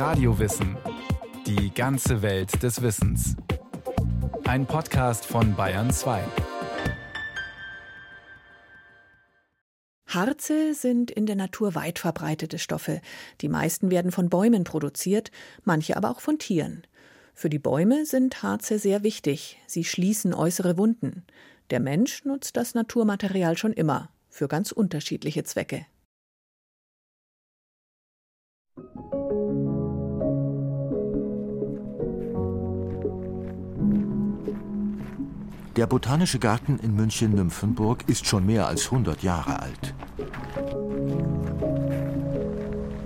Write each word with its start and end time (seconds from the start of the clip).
Radiowissen. 0.00 0.78
Die 1.46 1.74
ganze 1.74 2.22
Welt 2.22 2.62
des 2.62 2.80
Wissens. 2.80 3.36
Ein 4.44 4.64
Podcast 4.64 5.26
von 5.26 5.54
Bayern 5.54 5.90
2. 5.92 6.22
Harze 10.06 10.72
sind 10.72 11.10
in 11.10 11.26
der 11.26 11.36
Natur 11.36 11.74
weit 11.74 11.98
verbreitete 11.98 12.58
Stoffe. 12.58 13.02
Die 13.42 13.50
meisten 13.50 13.90
werden 13.90 14.10
von 14.10 14.30
Bäumen 14.30 14.64
produziert, 14.64 15.30
manche 15.64 15.98
aber 15.98 16.10
auch 16.10 16.20
von 16.20 16.38
Tieren. 16.38 16.86
Für 17.34 17.50
die 17.50 17.58
Bäume 17.58 18.06
sind 18.06 18.42
Harze 18.42 18.78
sehr 18.78 19.02
wichtig. 19.02 19.58
Sie 19.66 19.84
schließen 19.84 20.32
äußere 20.32 20.78
Wunden. 20.78 21.26
Der 21.68 21.78
Mensch 21.78 22.24
nutzt 22.24 22.56
das 22.56 22.72
Naturmaterial 22.72 23.58
schon 23.58 23.74
immer, 23.74 24.08
für 24.30 24.48
ganz 24.48 24.72
unterschiedliche 24.72 25.44
Zwecke. 25.44 25.84
Der 35.80 35.86
Botanische 35.86 36.38
Garten 36.38 36.78
in 36.80 36.94
München-Nymphenburg 36.94 38.06
ist 38.06 38.26
schon 38.26 38.44
mehr 38.44 38.66
als 38.66 38.84
100 38.84 39.22
Jahre 39.22 39.60
alt. 39.60 39.94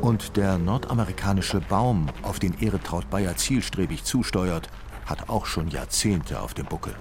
Und 0.01 0.37
der 0.37 0.59
nordamerikanische 0.59 1.61
Baum, 1.61 2.09
auf 2.23 2.41
den 2.41 2.61
Eretraut 2.61 3.09
Bayer 3.11 3.37
zielstrebig 3.37 4.03
zusteuert, 4.03 4.71
hat 5.07 5.29
auch 5.29 5.47
schon 5.47 5.69
Jahrzehnte 5.69 6.41
auf 6.41 6.53
dem 6.53 6.67
Buckel. 6.67 6.97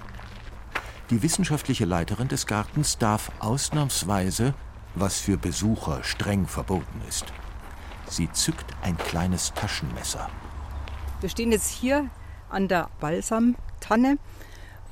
Die 1.10 1.24
wissenschaftliche 1.24 1.86
Leiterin 1.86 2.28
des 2.28 2.46
Gartens 2.46 2.96
darf 2.96 3.32
ausnahmsweise, 3.40 4.54
was 4.94 5.18
für 5.18 5.38
Besucher 5.38 6.04
streng 6.04 6.46
verboten 6.46 7.00
ist. 7.08 7.32
Sie 8.08 8.30
zückt 8.30 8.76
ein 8.82 8.96
kleines 8.96 9.52
Taschenmesser. 9.54 10.30
Wir 11.18 11.30
stehen 11.30 11.50
jetzt 11.50 11.72
hier 11.72 12.10
an 12.48 12.68
der 12.68 12.90
Balsamtanne. 13.00 14.18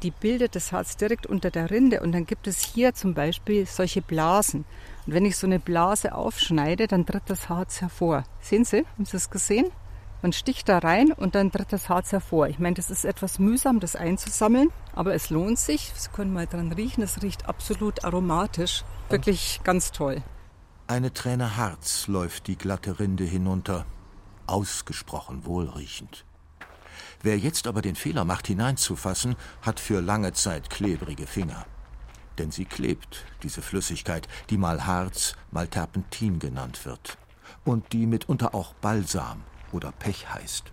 Die 0.02 0.10
bildet 0.10 0.56
das 0.56 0.72
Harz 0.72 0.96
direkt 0.96 1.26
unter 1.26 1.50
der 1.52 1.70
Rinde 1.70 2.00
und 2.00 2.10
dann 2.10 2.26
gibt 2.26 2.48
es 2.48 2.58
hier 2.58 2.92
zum 2.92 3.14
Beispiel 3.14 3.66
solche 3.66 4.02
Blasen. 4.02 4.64
Und 5.06 5.14
wenn 5.14 5.24
ich 5.24 5.36
so 5.36 5.46
eine 5.46 5.60
Blase 5.60 6.14
aufschneide, 6.14 6.88
dann 6.88 7.06
tritt 7.06 7.22
das 7.26 7.48
Harz 7.48 7.80
hervor. 7.80 8.24
Sehen 8.40 8.64
Sie? 8.64 8.78
Haben 8.78 9.04
Sie 9.04 9.12
das 9.12 9.30
gesehen? 9.30 9.70
Man 10.20 10.32
sticht 10.32 10.68
da 10.68 10.78
rein 10.78 11.12
und 11.12 11.36
dann 11.36 11.52
tritt 11.52 11.72
das 11.72 11.88
Harz 11.88 12.10
hervor. 12.10 12.48
Ich 12.48 12.58
meine, 12.58 12.74
das 12.74 12.90
ist 12.90 13.04
etwas 13.04 13.38
mühsam, 13.38 13.78
das 13.78 13.94
einzusammeln, 13.94 14.70
aber 14.92 15.14
es 15.14 15.30
lohnt 15.30 15.58
sich. 15.58 15.92
Sie 15.96 16.10
können 16.10 16.32
mal 16.32 16.46
dran 16.46 16.72
riechen. 16.72 17.02
Es 17.02 17.22
riecht 17.22 17.48
absolut 17.48 18.04
aromatisch. 18.04 18.84
Wirklich 19.08 19.60
ganz 19.62 19.92
toll. 19.92 20.22
Eine 20.88 21.12
Träne 21.12 21.56
Harz 21.56 22.08
läuft 22.08 22.48
die 22.48 22.56
glatte 22.56 22.98
Rinde 22.98 23.24
hinunter. 23.24 23.86
Ausgesprochen 24.46 25.44
wohlriechend. 25.44 26.24
Wer 27.22 27.38
jetzt 27.38 27.66
aber 27.66 27.82
den 27.82 27.94
Fehler 27.94 28.24
macht, 28.24 28.48
hineinzufassen, 28.48 29.36
hat 29.62 29.78
für 29.78 30.00
lange 30.00 30.32
Zeit 30.32 30.70
klebrige 30.70 31.26
Finger. 31.26 31.64
Denn 32.38 32.50
sie 32.50 32.64
klebt, 32.64 33.24
diese 33.42 33.62
Flüssigkeit, 33.62 34.26
die 34.50 34.56
mal 34.56 34.86
Harz, 34.86 35.36
mal 35.50 35.68
Terpentin 35.68 36.38
genannt 36.38 36.84
wird. 36.84 37.18
Und 37.64 37.92
die 37.92 38.06
mitunter 38.06 38.54
auch 38.54 38.74
Balsam 38.74 39.42
oder 39.70 39.92
Pech 39.92 40.32
heißt. 40.32 40.72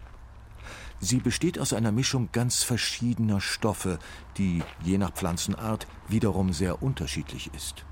Sie 1.01 1.19
besteht 1.19 1.59
aus 1.59 1.71
einer 1.71 1.91
Mischung 1.91 2.29
ganz 2.31 2.63
verschiedener 2.63 3.39
Stoffe, 3.39 3.99
die 4.37 4.63
je 4.83 4.97
nach 4.97 5.13
Pflanzenart 5.13 5.87
wiederum 6.07 6.51
sehr 6.51 6.81
unterschiedlich 6.83 7.51
ist. 7.53 7.85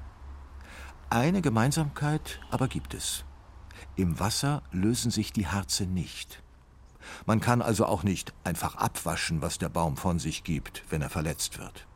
Eine 1.09 1.41
Gemeinsamkeit 1.41 2.39
aber 2.51 2.67
gibt 2.67 2.93
es. 2.93 3.23
Im 3.95 4.19
Wasser 4.19 4.63
lösen 4.71 5.11
sich 5.11 5.31
die 5.31 5.47
Harze 5.47 5.85
nicht. 5.85 6.43
Man 7.25 7.39
kann 7.39 7.61
also 7.61 7.85
auch 7.85 8.03
nicht 8.03 8.33
einfach 8.43 8.75
abwaschen, 8.75 9.41
was 9.41 9.57
der 9.57 9.69
Baum 9.69 9.97
von 9.97 10.19
sich 10.19 10.43
gibt, 10.43 10.83
wenn 10.89 11.01
er 11.01 11.09
verletzt 11.09 11.59
wird. 11.59 11.87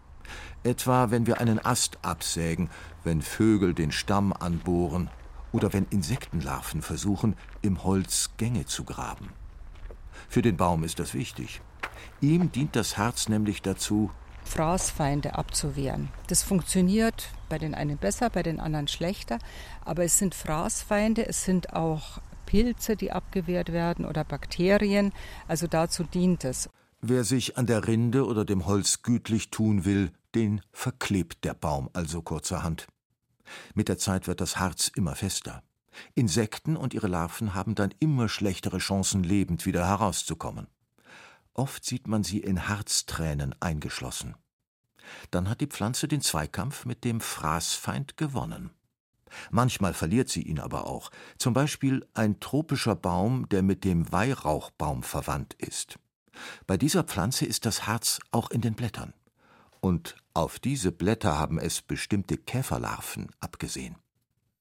Etwa 0.63 1.11
wenn 1.11 1.25
wir 1.25 1.39
einen 1.39 1.63
Ast 1.63 1.97
absägen, 2.03 2.69
wenn 3.03 3.21
Vögel 3.21 3.73
den 3.73 3.91
Stamm 3.91 4.33
anbohren 4.33 5.09
oder 5.51 5.73
wenn 5.73 5.85
Insektenlarven 5.89 6.81
versuchen, 6.81 7.35
im 7.61 7.83
Holz 7.83 8.31
Gänge 8.37 8.65
zu 8.65 8.83
graben. 8.83 9.29
Für 10.29 10.41
den 10.41 10.57
Baum 10.57 10.83
ist 10.83 10.99
das 10.99 11.13
wichtig. 11.13 11.61
Ihm 12.21 12.51
dient 12.51 12.75
das 12.75 12.97
Herz 12.97 13.27
nämlich 13.27 13.61
dazu, 13.61 14.11
Fraßfeinde 14.43 15.35
abzuwehren. 15.35 16.09
Das 16.27 16.43
funktioniert 16.43 17.29
bei 17.47 17.57
den 17.57 17.75
einen 17.75 17.97
besser, 17.97 18.29
bei 18.29 18.43
den 18.43 18.59
anderen 18.59 18.87
schlechter, 18.87 19.39
aber 19.85 20.03
es 20.03 20.17
sind 20.17 20.35
Fraßfeinde, 20.35 21.25
es 21.27 21.43
sind 21.45 21.73
auch 21.73 22.19
Pilze, 22.51 22.97
die 22.97 23.13
abgewehrt 23.13 23.71
werden 23.71 24.03
oder 24.03 24.25
Bakterien, 24.25 25.13
also 25.47 25.67
dazu 25.67 26.03
dient 26.03 26.43
es. 26.43 26.69
Wer 26.99 27.23
sich 27.23 27.57
an 27.57 27.65
der 27.65 27.87
Rinde 27.87 28.25
oder 28.25 28.43
dem 28.43 28.65
Holz 28.65 29.03
gütlich 29.03 29.51
tun 29.51 29.85
will, 29.85 30.11
den 30.35 30.59
verklebt 30.73 31.45
der 31.45 31.53
Baum 31.53 31.89
also 31.93 32.21
kurzerhand. 32.21 32.87
Mit 33.73 33.87
der 33.87 33.97
Zeit 33.97 34.27
wird 34.27 34.41
das 34.41 34.57
Harz 34.57 34.91
immer 34.93 35.15
fester. 35.15 35.63
Insekten 36.13 36.75
und 36.75 36.93
ihre 36.93 37.07
Larven 37.07 37.53
haben 37.53 37.73
dann 37.73 37.93
immer 37.99 38.27
schlechtere 38.27 38.79
Chancen, 38.79 39.23
lebend 39.23 39.65
wieder 39.65 39.87
herauszukommen. 39.87 40.67
Oft 41.53 41.85
sieht 41.85 42.09
man 42.09 42.25
sie 42.25 42.39
in 42.39 42.67
Harztränen 42.67 43.55
eingeschlossen. 43.61 44.35
Dann 45.31 45.47
hat 45.47 45.61
die 45.61 45.67
Pflanze 45.67 46.09
den 46.09 46.19
Zweikampf 46.19 46.83
mit 46.83 47.05
dem 47.05 47.21
Fraßfeind 47.21 48.17
gewonnen. 48.17 48.71
Manchmal 49.49 49.93
verliert 49.93 50.29
sie 50.29 50.41
ihn 50.41 50.59
aber 50.59 50.87
auch, 50.87 51.11
zum 51.37 51.53
Beispiel 51.53 52.05
ein 52.13 52.39
tropischer 52.39 52.95
Baum, 52.95 53.47
der 53.49 53.63
mit 53.63 53.83
dem 53.83 54.11
Weihrauchbaum 54.11 55.03
verwandt 55.03 55.53
ist. 55.55 55.99
Bei 56.67 56.77
dieser 56.77 57.03
Pflanze 57.03 57.45
ist 57.45 57.65
das 57.65 57.87
Harz 57.87 58.19
auch 58.31 58.49
in 58.51 58.61
den 58.61 58.73
Blättern 58.73 59.13
und 59.81 60.15
auf 60.33 60.59
diese 60.59 60.91
Blätter 60.91 61.37
haben 61.37 61.59
es 61.59 61.81
bestimmte 61.81 62.37
Käferlarven 62.37 63.29
abgesehen. 63.41 63.95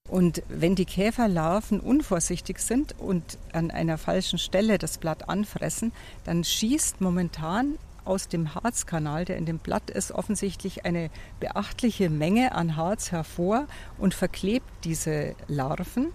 Und 0.09 0.43
wenn 0.49 0.75
die 0.75 0.87
Käferlarven 0.87 1.79
unvorsichtig 1.79 2.59
sind 2.59 2.99
und 2.99 3.39
an 3.53 3.71
einer 3.71 3.97
falschen 3.97 4.41
Stelle 4.41 4.79
das 4.79 4.99
Blatt 4.99 5.29
anfressen, 5.29 5.93
dann 6.25 6.43
schießt 6.43 7.01
momentan 7.01 7.79
aus 8.11 8.27
dem 8.27 8.57
Harzkanal, 8.57 9.25
der 9.25 9.37
in 9.37 9.47
dem 9.47 9.59
Blatt 9.59 9.89
ist, 9.89 10.11
offensichtlich 10.11 10.85
eine 10.85 11.11
beachtliche 11.39 12.11
Menge 12.11 12.57
an 12.57 12.75
Harz 12.75 13.13
hervor 13.13 13.69
und 13.99 14.15
verklebt 14.15 14.67
diese 14.83 15.37
Larven. 15.47 16.09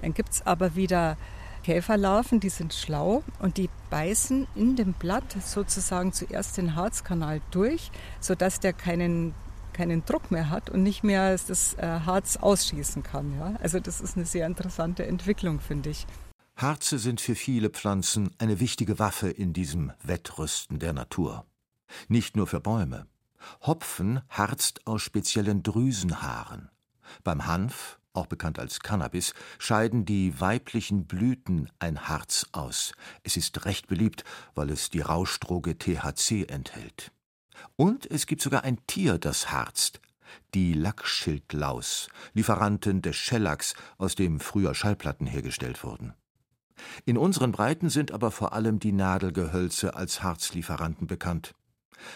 Dann 0.00 0.14
gibt 0.14 0.30
es 0.30 0.46
aber 0.46 0.74
wieder 0.74 1.18
Käferlarven, 1.62 2.40
die 2.40 2.48
sind 2.48 2.72
schlau 2.72 3.22
und 3.40 3.58
die 3.58 3.68
beißen 3.90 4.46
in 4.54 4.74
dem 4.74 4.94
Blatt 4.94 5.36
sozusagen 5.44 6.14
zuerst 6.14 6.56
den 6.56 6.76
Harzkanal 6.76 7.42
durch, 7.50 7.90
sodass 8.20 8.58
der 8.60 8.72
keinen 8.72 9.34
keinen 9.74 10.04
Druck 10.04 10.30
mehr 10.30 10.50
hat 10.50 10.70
und 10.70 10.82
nicht 10.82 11.02
mehr 11.02 11.36
das 11.48 11.74
äh, 11.74 11.82
Harz 12.06 12.36
ausschießen 12.36 13.02
kann. 13.02 13.36
Ja? 13.36 13.54
Also 13.60 13.80
das 13.80 14.00
ist 14.00 14.16
eine 14.16 14.24
sehr 14.24 14.46
interessante 14.46 15.04
Entwicklung, 15.04 15.58
finde 15.58 15.90
ich. 15.90 16.06
Harze 16.56 16.98
sind 16.98 17.20
für 17.20 17.34
viele 17.34 17.70
Pflanzen 17.70 18.30
eine 18.38 18.60
wichtige 18.60 18.98
Waffe 18.98 19.28
in 19.28 19.52
diesem 19.52 19.92
Wettrüsten 20.02 20.78
der 20.78 20.92
Natur. 20.92 21.46
Nicht 22.08 22.36
nur 22.36 22.46
für 22.46 22.60
Bäume. 22.60 23.06
Hopfen 23.62 24.22
harzt 24.28 24.86
aus 24.86 25.02
speziellen 25.02 25.62
Drüsenhaaren. 25.62 26.70
Beim 27.22 27.46
Hanf 27.46 27.98
auch 28.14 28.26
bekannt 28.26 28.58
als 28.58 28.80
Cannabis, 28.80 29.34
scheiden 29.58 30.04
die 30.04 30.40
weiblichen 30.40 31.06
Blüten 31.06 31.70
ein 31.78 32.08
Harz 32.08 32.46
aus. 32.52 32.92
Es 33.22 33.36
ist 33.36 33.64
recht 33.64 33.88
beliebt, 33.88 34.24
weil 34.54 34.70
es 34.70 34.88
die 34.88 35.00
Rauschdroge 35.00 35.76
THC 35.76 36.44
enthält. 36.48 37.10
Und 37.76 38.10
es 38.10 38.26
gibt 38.26 38.40
sogar 38.40 38.62
ein 38.62 38.84
Tier, 38.86 39.18
das 39.18 39.50
harzt. 39.50 40.00
Die 40.54 40.72
Lackschildlaus, 40.72 42.08
Lieferantin 42.32 43.02
des 43.02 43.16
Schellacks, 43.16 43.74
aus 43.98 44.14
dem 44.14 44.40
früher 44.40 44.74
Schallplatten 44.74 45.26
hergestellt 45.26 45.82
wurden. 45.84 46.14
In 47.04 47.18
unseren 47.18 47.52
Breiten 47.52 47.88
sind 47.88 48.12
aber 48.12 48.30
vor 48.30 48.52
allem 48.52 48.78
die 48.78 48.92
Nadelgehölze 48.92 49.94
als 49.94 50.22
Harzlieferanten 50.22 51.06
bekannt. 51.06 51.54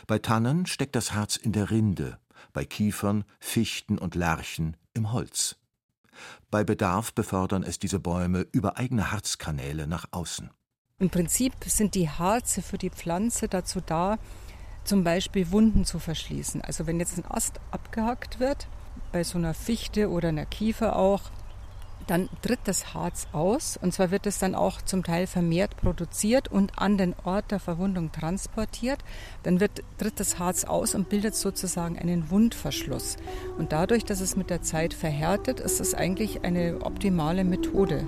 Bei 0.06 0.18
Tannen 0.18 0.66
steckt 0.66 0.96
das 0.96 1.12
Harz 1.14 1.36
in 1.36 1.52
der 1.52 1.70
Rinde, 1.70 2.18
bei 2.52 2.64
Kiefern, 2.64 3.24
Fichten 3.38 3.98
und 3.98 4.14
Lärchen 4.14 4.76
im 4.94 5.12
Holz. 5.12 5.56
Bei 6.50 6.64
Bedarf 6.64 7.12
befördern 7.12 7.62
es 7.62 7.78
diese 7.78 8.00
Bäume 8.00 8.46
über 8.52 8.76
eigene 8.76 9.12
Harzkanäle 9.12 9.86
nach 9.86 10.06
außen. 10.10 10.50
Im 10.98 11.10
Prinzip 11.10 11.52
sind 11.64 11.94
die 11.94 12.10
Harze 12.10 12.60
für 12.60 12.78
die 12.78 12.90
Pflanze 12.90 13.46
dazu 13.46 13.80
da, 13.80 14.18
zum 14.82 15.04
Beispiel 15.04 15.50
Wunden 15.52 15.84
zu 15.84 15.98
verschließen. 15.98 16.62
Also 16.62 16.86
wenn 16.86 16.98
jetzt 16.98 17.18
ein 17.18 17.30
Ast 17.30 17.60
abgehackt 17.70 18.40
wird, 18.40 18.66
bei 19.12 19.22
so 19.22 19.38
einer 19.38 19.54
Fichte 19.54 20.10
oder 20.10 20.30
einer 20.30 20.46
Kiefer 20.46 20.96
auch, 20.96 21.30
dann 22.08 22.30
tritt 22.40 22.60
das 22.64 22.94
Harz 22.94 23.28
aus 23.32 23.78
und 23.80 23.92
zwar 23.92 24.10
wird 24.10 24.26
es 24.26 24.38
dann 24.38 24.54
auch 24.54 24.80
zum 24.80 25.04
Teil 25.04 25.26
vermehrt 25.26 25.76
produziert 25.76 26.48
und 26.48 26.78
an 26.78 26.96
den 26.96 27.14
Ort 27.24 27.50
der 27.50 27.60
Verwundung 27.60 28.12
transportiert. 28.12 28.98
Dann 29.42 29.60
wird, 29.60 29.82
tritt 29.98 30.18
das 30.18 30.38
Harz 30.38 30.64
aus 30.64 30.94
und 30.94 31.10
bildet 31.10 31.34
sozusagen 31.34 31.98
einen 31.98 32.30
Wundverschluss. 32.30 33.16
Und 33.58 33.72
dadurch, 33.72 34.06
dass 34.06 34.20
es 34.20 34.36
mit 34.36 34.48
der 34.48 34.62
Zeit 34.62 34.94
verhärtet, 34.94 35.60
ist 35.60 35.80
es 35.80 35.94
eigentlich 35.94 36.44
eine 36.44 36.78
optimale 36.82 37.44
Methode. 37.44 38.06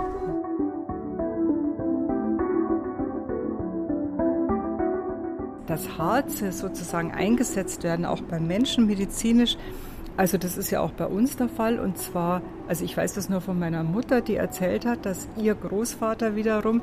Dass 5.66 5.98
Harze 5.98 6.52
sozusagen 6.52 7.12
eingesetzt 7.12 7.82
werden, 7.82 8.06
auch 8.06 8.22
beim 8.22 8.46
Menschen 8.46 8.86
medizinisch, 8.86 9.58
also 10.16 10.36
das 10.38 10.56
ist 10.56 10.70
ja 10.70 10.80
auch 10.80 10.92
bei 10.92 11.06
uns 11.06 11.36
der 11.36 11.48
Fall. 11.48 11.78
Und 11.78 11.98
zwar, 11.98 12.42
also 12.68 12.84
ich 12.84 12.96
weiß 12.96 13.14
das 13.14 13.28
nur 13.28 13.40
von 13.40 13.58
meiner 13.58 13.82
Mutter, 13.82 14.20
die 14.20 14.36
erzählt 14.36 14.84
hat, 14.86 15.06
dass 15.06 15.28
ihr 15.36 15.54
Großvater 15.54 16.36
wiederum, 16.36 16.82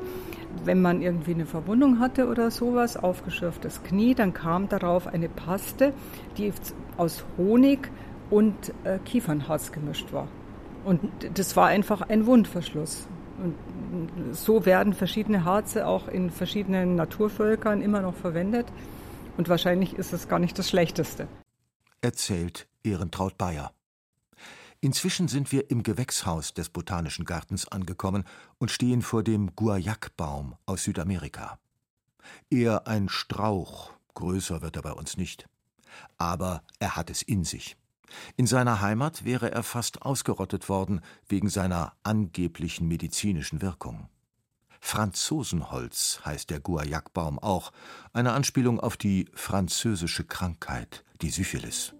wenn 0.64 0.82
man 0.82 1.02
irgendwie 1.02 1.34
eine 1.34 1.46
Verwundung 1.46 2.00
hatte 2.00 2.28
oder 2.28 2.50
sowas, 2.50 2.96
aufgeschürftes 2.96 3.82
Knie, 3.82 4.14
dann 4.14 4.34
kam 4.34 4.68
darauf 4.68 5.06
eine 5.06 5.28
Paste, 5.28 5.92
die 6.36 6.52
aus 6.96 7.24
Honig 7.36 7.90
und 8.30 8.54
äh, 8.84 8.98
Kiefernharz 8.98 9.72
gemischt 9.72 10.12
war. 10.12 10.28
Und 10.84 11.00
das 11.34 11.56
war 11.56 11.68
einfach 11.68 12.02
ein 12.02 12.26
Wundverschluss. 12.26 13.06
Und 13.42 13.54
so 14.34 14.66
werden 14.66 14.94
verschiedene 14.94 15.44
Harze 15.44 15.86
auch 15.86 16.08
in 16.08 16.30
verschiedenen 16.30 16.96
Naturvölkern 16.96 17.82
immer 17.82 18.02
noch 18.02 18.14
verwendet. 18.14 18.66
Und 19.36 19.48
wahrscheinlich 19.48 19.94
ist 19.94 20.12
es 20.12 20.28
gar 20.28 20.40
nicht 20.40 20.58
das 20.58 20.68
Schlechteste. 20.68 21.28
Erzählt 22.00 22.66
Ehrentraut 22.88 23.36
Bayer. 23.36 23.72
Inzwischen 24.80 25.28
sind 25.28 25.52
wir 25.52 25.70
im 25.70 25.82
Gewächshaus 25.82 26.54
des 26.54 26.68
Botanischen 26.70 27.24
Gartens 27.24 27.66
angekommen 27.68 28.24
und 28.58 28.70
stehen 28.70 29.02
vor 29.02 29.22
dem 29.22 29.54
Guayakbaum 29.54 30.56
aus 30.66 30.84
Südamerika. 30.84 31.58
Eher 32.48 32.86
ein 32.86 33.08
Strauch, 33.08 33.92
größer 34.14 34.62
wird 34.62 34.76
er 34.76 34.82
bei 34.82 34.92
uns 34.92 35.16
nicht. 35.16 35.48
Aber 36.16 36.62
er 36.78 36.96
hat 36.96 37.10
es 37.10 37.22
in 37.22 37.44
sich. 37.44 37.76
In 38.36 38.46
seiner 38.46 38.80
Heimat 38.80 39.24
wäre 39.24 39.50
er 39.50 39.62
fast 39.62 40.02
ausgerottet 40.02 40.68
worden 40.68 41.00
wegen 41.26 41.50
seiner 41.50 41.92
angeblichen 42.04 42.88
medizinischen 42.88 43.60
Wirkung. 43.60 44.08
Franzosenholz 44.80 46.20
heißt 46.24 46.50
der 46.50 46.60
Guayakbaum 46.60 47.38
auch, 47.40 47.72
eine 48.12 48.32
Anspielung 48.32 48.78
auf 48.78 48.96
die 48.96 49.28
französische 49.34 50.24
Krankheit, 50.24 51.04
die 51.20 51.30
Syphilis. 51.30 51.94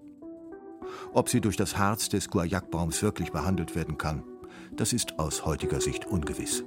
Ob 1.12 1.28
sie 1.28 1.40
durch 1.40 1.56
das 1.56 1.76
Harz 1.78 2.08
des 2.08 2.28
Guayakbaums 2.28 3.02
wirklich 3.02 3.32
behandelt 3.32 3.74
werden 3.74 3.98
kann, 3.98 4.22
das 4.72 4.92
ist 4.92 5.18
aus 5.18 5.44
heutiger 5.44 5.80
Sicht 5.80 6.06
ungewiss. 6.06 6.64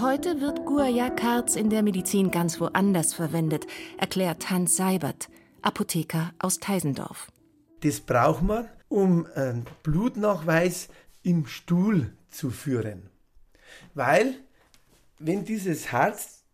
Heute 0.00 0.40
wird 0.40 0.66
Guayak-Harz 0.66 1.56
in 1.56 1.70
der 1.70 1.82
Medizin 1.82 2.30
ganz 2.30 2.60
woanders 2.60 3.14
verwendet, 3.14 3.66
erklärt 3.96 4.50
Hans 4.50 4.76
Seibert, 4.76 5.28
Apotheker 5.62 6.32
aus 6.38 6.58
Teisendorf. 6.58 7.28
Das 7.80 8.00
braucht 8.00 8.42
man, 8.42 8.68
um 8.88 9.26
einen 9.34 9.64
Blutnachweis 9.82 10.88
im 11.22 11.46
Stuhl 11.46 12.12
zu 12.28 12.50
führen. 12.50 13.08
Weil, 13.94 14.34
wenn 15.18 15.44
dieses 15.44 15.90
Harz 15.90 16.44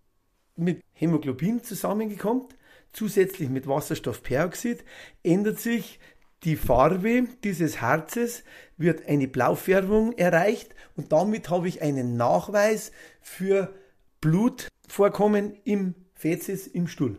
mit 0.56 0.82
Hämoglobin 0.92 1.62
zusammenkommt, 1.64 2.54
zusätzlich 2.92 3.48
mit 3.48 3.66
Wasserstoffperoxid, 3.66 4.84
ändert 5.22 5.60
sich 5.60 5.98
die 6.44 6.56
Farbe 6.56 7.24
dieses 7.44 7.80
Harzes, 7.80 8.44
wird 8.76 9.06
eine 9.06 9.28
Blaufärbung 9.28 10.12
erreicht 10.12 10.74
und 10.96 11.12
damit 11.12 11.50
habe 11.50 11.68
ich 11.68 11.82
einen 11.82 12.16
Nachweis 12.16 12.92
für 13.20 13.74
Blutvorkommen 14.20 15.54
im 15.64 15.94
Fezes 16.14 16.66
im 16.66 16.86
Stuhl. 16.86 17.18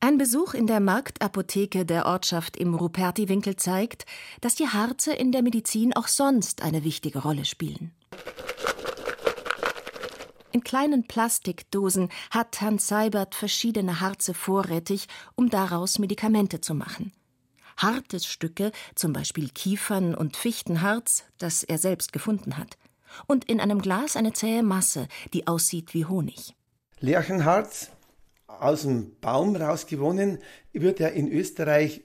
Ein 0.00 0.16
Besuch 0.16 0.54
in 0.54 0.68
der 0.68 0.78
Marktapotheke 0.78 1.84
der 1.84 2.06
Ortschaft 2.06 2.56
im 2.56 2.74
Ruperti-Winkel 2.74 3.56
zeigt, 3.56 4.06
dass 4.40 4.54
die 4.54 4.68
Harze 4.68 5.12
in 5.12 5.32
der 5.32 5.42
Medizin 5.42 5.92
auch 5.92 6.06
sonst 6.06 6.62
eine 6.62 6.84
wichtige 6.84 7.18
Rolle 7.20 7.44
spielen. 7.44 7.92
In 10.50 10.64
kleinen 10.64 11.06
Plastikdosen 11.06 12.08
hat 12.30 12.60
Hans 12.60 12.88
Seibert 12.88 13.34
verschiedene 13.34 14.00
Harze 14.00 14.32
vorrätig, 14.32 15.06
um 15.34 15.50
daraus 15.50 15.98
Medikamente 15.98 16.60
zu 16.60 16.74
machen. 16.74 17.12
Hartes-Stücke, 17.76 18.72
zum 18.94 19.12
Beispiel 19.12 19.50
Kiefern- 19.50 20.14
und 20.14 20.36
Fichtenharz, 20.36 21.24
das 21.36 21.62
er 21.64 21.78
selbst 21.78 22.12
gefunden 22.12 22.56
hat. 22.56 22.78
Und 23.26 23.44
in 23.44 23.60
einem 23.60 23.80
Glas 23.80 24.16
eine 24.16 24.32
zähe 24.32 24.62
Masse, 24.62 25.06
die 25.32 25.46
aussieht 25.46 25.94
wie 25.94 26.06
Honig. 26.06 26.54
Lärchenharz, 27.00 27.90
aus 28.46 28.82
dem 28.82 29.16
Baum 29.20 29.54
rausgewonnen, 29.54 30.38
wird 30.72 30.98
ja 30.98 31.08
in 31.08 31.30
Österreich 31.30 32.02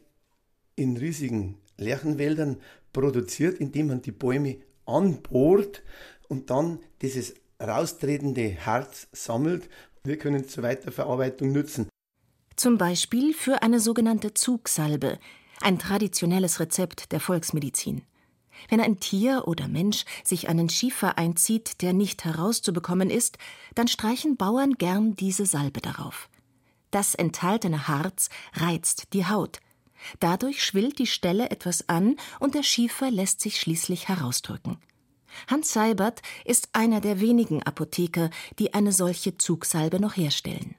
in 0.75 0.97
riesigen 0.97 1.57
Lärchenwäldern 1.77 2.57
produziert, 2.91 3.59
indem 3.59 3.87
man 3.87 4.01
die 4.01 4.11
Bäume 4.11 4.57
anbohrt 4.85 5.81
und 6.27 6.49
dann 6.49 6.79
dieses 7.01 7.33
raustretende 7.63 8.57
Harz 8.65 9.07
sammelt. 9.11 9.69
Wir 10.03 10.17
können 10.17 10.47
zur 10.47 10.63
Weiterverarbeitung 10.63 11.51
nutzen. 11.51 11.87
Zum 12.55 12.77
Beispiel 12.77 13.33
für 13.33 13.63
eine 13.63 13.79
sogenannte 13.79 14.33
Zugsalbe, 14.33 15.17
ein 15.61 15.79
traditionelles 15.79 16.59
Rezept 16.59 17.11
der 17.11 17.19
Volksmedizin. 17.19 18.03
Wenn 18.69 18.79
ein 18.79 18.99
Tier 18.99 19.47
oder 19.47 19.67
Mensch 19.67 20.05
sich 20.23 20.49
einen 20.49 20.69
Schiefer 20.69 21.17
einzieht, 21.17 21.81
der 21.81 21.93
nicht 21.93 22.25
herauszubekommen 22.25 23.09
ist, 23.09 23.37
dann 23.75 23.87
streichen 23.87 24.37
Bauern 24.37 24.73
gern 24.73 25.15
diese 25.15 25.45
Salbe 25.45 25.81
darauf. 25.81 26.29
Das 26.91 27.15
enthaltene 27.15 27.87
Harz 27.87 28.29
reizt 28.53 29.13
die 29.13 29.25
Haut. 29.25 29.59
Dadurch 30.19 30.63
schwillt 30.63 30.99
die 30.99 31.07
Stelle 31.07 31.49
etwas 31.49 31.89
an 31.89 32.17
und 32.39 32.55
der 32.55 32.63
Schiefer 32.63 33.09
lässt 33.09 33.41
sich 33.41 33.59
schließlich 33.59 34.09
herausdrücken. 34.09 34.77
Hans 35.47 35.73
Seibert 35.73 36.21
ist 36.45 36.69
einer 36.73 37.01
der 37.01 37.19
wenigen 37.19 37.63
Apotheker, 37.63 38.29
die 38.59 38.73
eine 38.73 38.91
solche 38.91 39.37
Zugsalbe 39.37 39.99
noch 39.99 40.17
herstellen. 40.17 40.75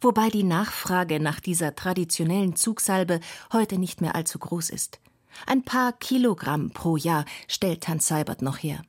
Wobei 0.00 0.28
die 0.28 0.44
Nachfrage 0.44 1.20
nach 1.20 1.40
dieser 1.40 1.74
traditionellen 1.74 2.56
Zugsalbe 2.56 3.20
heute 3.52 3.78
nicht 3.78 4.00
mehr 4.00 4.14
allzu 4.14 4.38
groß 4.38 4.70
ist. 4.70 5.00
Ein 5.46 5.64
paar 5.64 5.92
Kilogramm 5.92 6.70
pro 6.70 6.96
Jahr 6.96 7.24
stellt 7.48 7.88
Hans 7.88 8.06
Seibert 8.06 8.42
noch 8.42 8.58
her. 8.58 8.82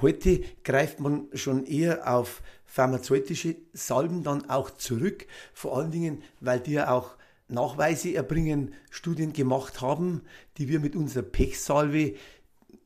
Heute 0.00 0.42
greift 0.62 1.00
man 1.00 1.28
schon 1.32 1.64
eher 1.64 2.12
auf 2.12 2.42
pharmazeutische 2.66 3.56
Salben 3.72 4.22
dann 4.22 4.50
auch 4.50 4.70
zurück, 4.70 5.26
vor 5.54 5.76
allen 5.76 5.90
Dingen, 5.90 6.22
weil 6.40 6.60
die 6.60 6.72
ja 6.72 6.90
auch 6.90 7.16
Nachweise 7.48 8.12
erbringen, 8.12 8.74
Studien 8.90 9.32
gemacht 9.32 9.80
haben, 9.80 10.22
die 10.58 10.68
wir 10.68 10.80
mit 10.80 10.96
unserer 10.96 11.22
Pechsalve 11.22 12.14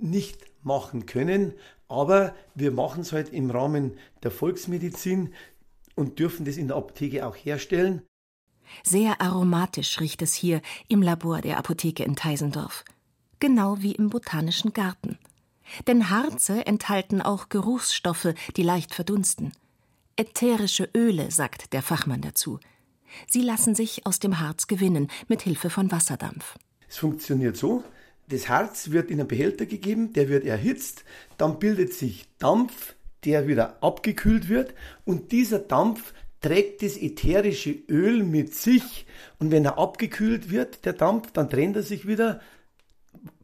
nicht 0.03 0.45
machen 0.63 1.07
können. 1.07 1.55
Aber 1.89 2.35
wir 2.55 2.71
machen 2.71 3.03
es 3.03 3.13
halt 3.13 3.31
im 3.33 3.51
Rahmen 3.51 3.99
der 4.23 4.31
Volksmedizin 4.31 5.35
und 5.95 6.19
dürfen 6.19 6.45
das 6.45 6.57
in 6.57 6.69
der 6.69 6.77
Apotheke 6.77 7.27
auch 7.27 7.37
herstellen. 7.37 8.03
Sehr 8.85 9.21
aromatisch 9.21 10.01
riecht 10.01 10.23
es 10.23 10.35
hier 10.35 10.63
im 10.89 11.03
Labor 11.03 11.41
der 11.41 11.59
Apotheke 11.59 12.05
in 12.05 12.15
Teisendorf. 12.15 12.85
Genau 13.41 13.81
wie 13.81 13.93
im 13.93 14.11
Botanischen 14.11 14.73
Garten. 14.73 15.19
Denn 15.87 16.11
Harze 16.11 16.67
enthalten 16.67 17.21
auch 17.21 17.49
Geruchsstoffe, 17.49 18.35
die 18.57 18.63
leicht 18.63 18.95
verdunsten. 18.95 19.53
Ätherische 20.17 20.89
Öle, 20.95 21.31
sagt 21.31 21.73
der 21.73 21.83
Fachmann 21.83 22.21
dazu. 22.21 22.59
Sie 23.27 23.43
lassen 23.43 23.75
sich 23.75 24.07
aus 24.07 24.19
dem 24.19 24.41
Harz 24.41 24.67
gewinnen, 24.67 25.09
mit 25.29 25.43
Hilfe 25.43 25.71
von 25.71 25.91
Wasserdampf. 25.91 26.57
Es 26.89 26.99
funktioniert 26.99 27.57
so, 27.57 27.85
das 28.31 28.49
Harz 28.49 28.91
wird 28.91 29.11
in 29.11 29.21
einen 29.21 29.29
Behälter 29.29 29.67
gegeben, 29.67 30.13
der 30.13 30.29
wird 30.29 30.45
erhitzt, 30.45 31.05
dann 31.37 31.59
bildet 31.59 31.93
sich 31.93 32.27
Dampf, 32.39 32.95
der 33.25 33.47
wieder 33.47 33.83
abgekühlt 33.83 34.49
wird 34.49 34.75
und 35.05 35.33
dieser 35.33 35.59
Dampf 35.59 36.15
trägt 36.41 36.83
das 36.83 36.97
ätherische 36.97 37.73
Öl 37.89 38.23
mit 38.23 38.55
sich 38.55 39.07
und 39.39 39.51
wenn 39.51 39.65
er 39.65 39.79
abgekühlt 39.79 40.51
wird, 40.51 40.85
der 40.85 40.95
Dampf, 40.95 41.33
dann 41.33 41.51
trennt 41.51 41.77
er 41.77 41.83
sich 41.83 42.07
wieder, 42.07 42.41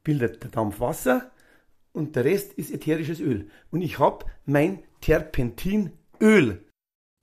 bildet 0.02 0.42
der 0.42 0.50
Dampf 0.50 0.80
Wasser 0.80 1.30
und 1.92 2.14
der 2.16 2.24
Rest 2.24 2.52
ist 2.54 2.70
ätherisches 2.70 3.20
Öl. 3.20 3.50
Und 3.70 3.82
ich 3.82 3.98
habe 3.98 4.24
mein 4.44 4.82
Terpentinöl. 5.00 6.62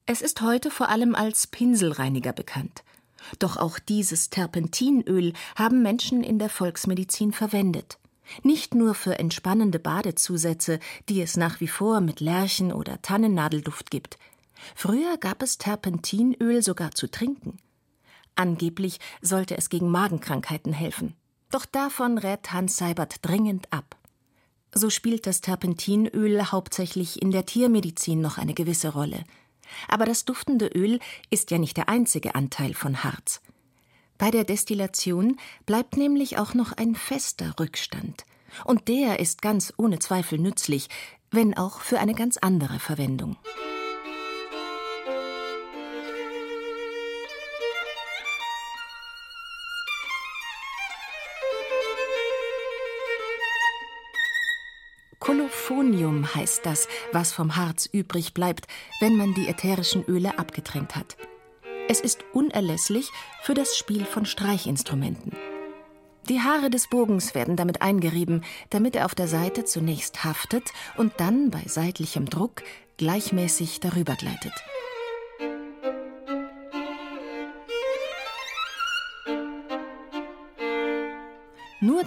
Es 0.05 0.21
ist 0.21 0.41
heute 0.41 0.69
vor 0.69 0.89
allem 0.89 1.15
als 1.15 1.47
Pinselreiniger 1.47 2.33
bekannt. 2.33 2.83
Doch 3.39 3.57
auch 3.57 3.79
dieses 3.79 4.29
Terpentinöl 4.29 5.33
haben 5.55 5.81
Menschen 5.81 6.23
in 6.23 6.39
der 6.39 6.49
Volksmedizin 6.49 7.33
verwendet. 7.33 7.97
Nicht 8.41 8.73
nur 8.73 8.95
für 8.95 9.19
entspannende 9.19 9.79
Badezusätze, 9.79 10.79
die 11.09 11.21
es 11.21 11.37
nach 11.37 11.59
wie 11.59 11.67
vor 11.67 12.01
mit 12.01 12.19
Lärchen 12.19 12.71
oder 12.71 13.01
Tannennadelduft 13.01 13.91
gibt. 13.91 14.17
Früher 14.75 15.17
gab 15.17 15.43
es 15.43 15.57
Terpentinöl 15.57 16.63
sogar 16.63 16.91
zu 16.91 17.09
trinken. 17.09 17.57
Angeblich 18.35 18.99
sollte 19.21 19.57
es 19.57 19.69
gegen 19.69 19.91
Magenkrankheiten 19.91 20.73
helfen. 20.73 21.15
Doch 21.51 21.65
davon 21.65 22.17
rät 22.17 22.51
Hans 22.51 22.77
Seibert 22.77 23.17
dringend 23.21 23.71
ab. 23.71 23.97
So 24.73 24.89
spielt 24.89 25.27
das 25.27 25.41
Terpentinöl 25.41 26.45
hauptsächlich 26.45 27.21
in 27.21 27.29
der 27.29 27.45
Tiermedizin 27.45 28.21
noch 28.21 28.39
eine 28.39 28.55
gewisse 28.55 28.89
Rolle. 28.89 29.23
Aber 29.87 30.05
das 30.05 30.25
duftende 30.25 30.67
Öl 30.67 30.99
ist 31.29 31.51
ja 31.51 31.57
nicht 31.57 31.77
der 31.77 31.89
einzige 31.89 32.35
Anteil 32.35 32.73
von 32.73 33.03
Harz. 33.03 33.41
Bei 34.17 34.31
der 34.31 34.43
Destillation 34.43 35.37
bleibt 35.65 35.97
nämlich 35.97 36.37
auch 36.37 36.53
noch 36.53 36.71
ein 36.73 36.95
fester 36.95 37.55
Rückstand. 37.59 38.25
Und 38.65 38.87
der 38.87 39.19
ist 39.19 39.41
ganz 39.41 39.73
ohne 39.77 39.99
Zweifel 39.99 40.39
nützlich, 40.39 40.87
wenn 41.31 41.57
auch 41.57 41.79
für 41.79 41.99
eine 41.99 42.13
ganz 42.13 42.37
andere 42.37 42.79
Verwendung. 42.79 43.37
Kolophonium 55.23 56.35
heißt 56.35 56.65
das, 56.65 56.89
was 57.13 57.31
vom 57.31 57.55
Harz 57.55 57.85
übrig 57.85 58.33
bleibt, 58.33 58.67
wenn 58.99 59.15
man 59.15 59.33
die 59.33 59.47
ätherischen 59.47 60.03
Öle 60.03 60.37
abgetrennt 60.37 60.97
hat. 60.97 61.15
Es 61.87 62.01
ist 62.01 62.25
unerlässlich 62.33 63.09
für 63.41 63.53
das 63.53 63.77
Spiel 63.77 64.03
von 64.03 64.25
Streichinstrumenten. 64.25 65.31
Die 66.27 66.41
Haare 66.41 66.69
des 66.69 66.89
Bogens 66.89 67.35
werden 67.35 67.55
damit 67.55 67.81
eingerieben, 67.81 68.43
damit 68.69 68.97
er 68.97 69.05
auf 69.05 69.15
der 69.15 69.29
Seite 69.29 69.63
zunächst 69.63 70.25
haftet 70.25 70.73
und 70.97 71.13
dann 71.17 71.51
bei 71.51 71.63
seitlichem 71.67 72.25
Druck 72.25 72.61
gleichmäßig 72.97 73.79
darüber 73.79 74.15
gleitet. 74.15 74.53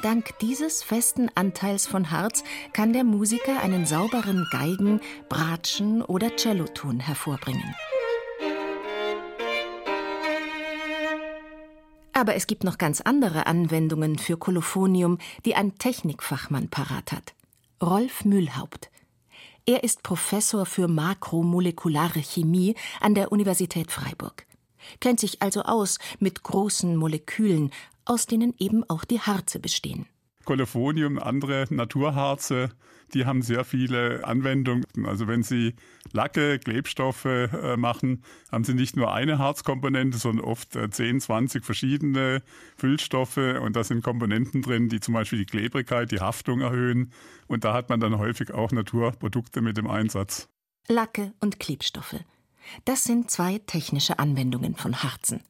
Dank 0.03 0.39
dieses 0.41 0.83
festen 0.83 1.31
Anteils 1.35 1.87
von 1.87 2.11
Harz 2.11 2.45
kann 2.73 2.93
der 2.93 3.05
Musiker 3.05 3.63
einen 3.63 3.87
sauberen 3.87 4.47
Geigen-, 4.51 5.01
Bratschen- 5.29 6.03
oder 6.03 6.37
Celloton 6.37 7.01
hervorbringen. 7.01 7.75
Aber 12.13 12.35
es 12.35 12.47
gibt 12.47 12.65
noch 12.65 12.79
ganz 12.79 13.03
andere 13.03 13.47
Anwendungen 13.47 14.19
für 14.19 14.37
Kolophonium, 14.39 15.19
die 15.45 15.55
ein 15.55 15.77
Technikfachmann 15.77 16.69
parat 16.69 17.13
hat. 17.13 17.35
Rolf 17.83 18.25
Mühlhaupt. 18.25 18.91
Er 19.67 19.85
ist 19.85 20.03
Professor 20.03 20.65
für 20.65 20.89
makromolekulare 20.89 22.21
Chemie 22.21 22.75
an 23.01 23.15
der 23.15 23.33
Universität 23.33 23.91
Freiburg. 23.91 24.47
Kennt 25.01 25.21
sich 25.21 25.43
also 25.43 25.63
aus 25.63 25.99
mit 26.19 26.43
großen 26.43 26.97
Molekülen, 26.97 27.71
aus 28.07 28.27
denen 28.27 28.55
eben 28.59 28.89
auch 28.89 29.05
die 29.05 29.21
Harze 29.21 29.61
bestehen. 29.61 30.07
Kolophonium, 30.45 31.19
andere 31.19 31.67
Naturharze, 31.71 32.71
die 33.15 33.27
haben 33.27 33.43
sehr 33.43 33.65
viele 33.65 34.25
Anwendungen. 34.25 34.85
Also 35.05 35.27
wenn 35.29 35.43
Sie 35.43 35.75
Lacke, 36.13 36.59
Klebstoffe 36.59 37.25
äh, 37.25 37.77
machen, 37.77 38.23
haben 38.51 38.65
Sie 38.65 38.75
nicht 38.75 38.97
nur 38.97 39.13
eine 39.13 39.39
Harzkomponente, 39.39 40.19
sondern 40.19 40.45
oft 40.45 40.75
äh, 40.77 40.91
10, 40.91 41.21
20 41.21 41.65
verschiedene 41.65 42.43
Füllstoffe. 42.77 43.37
Und 43.37 43.77
da 43.77 43.85
sind 43.85 44.03
Komponenten 44.03 44.63
drin, 44.63 44.89
die 44.89 45.01
zum 45.01 45.15
Beispiel 45.15 45.39
die 45.39 45.47
Klebrigkeit, 45.47 46.11
die 46.11 46.21
Haftung 46.21 46.61
erhöhen. 46.61 47.13
Und 47.47 47.65
da 47.65 47.75
hat 47.75 47.89
man 47.89 48.01
dann 48.01 48.19
häufig 48.19 48.53
auch 48.53 48.73
Naturprodukte 48.73 49.61
mit 49.61 49.77
dem 49.77 49.89
Einsatz. 49.89 50.49
Lacke 50.89 51.33
und 51.41 51.61
Klebstoffe. 51.61 52.21
Das 52.85 53.05
sind 53.05 53.31
zwei 53.31 53.59
technische 53.59 54.19
Anwendungen 54.19 54.75
von 54.75 55.03
Harzen. 55.03 55.43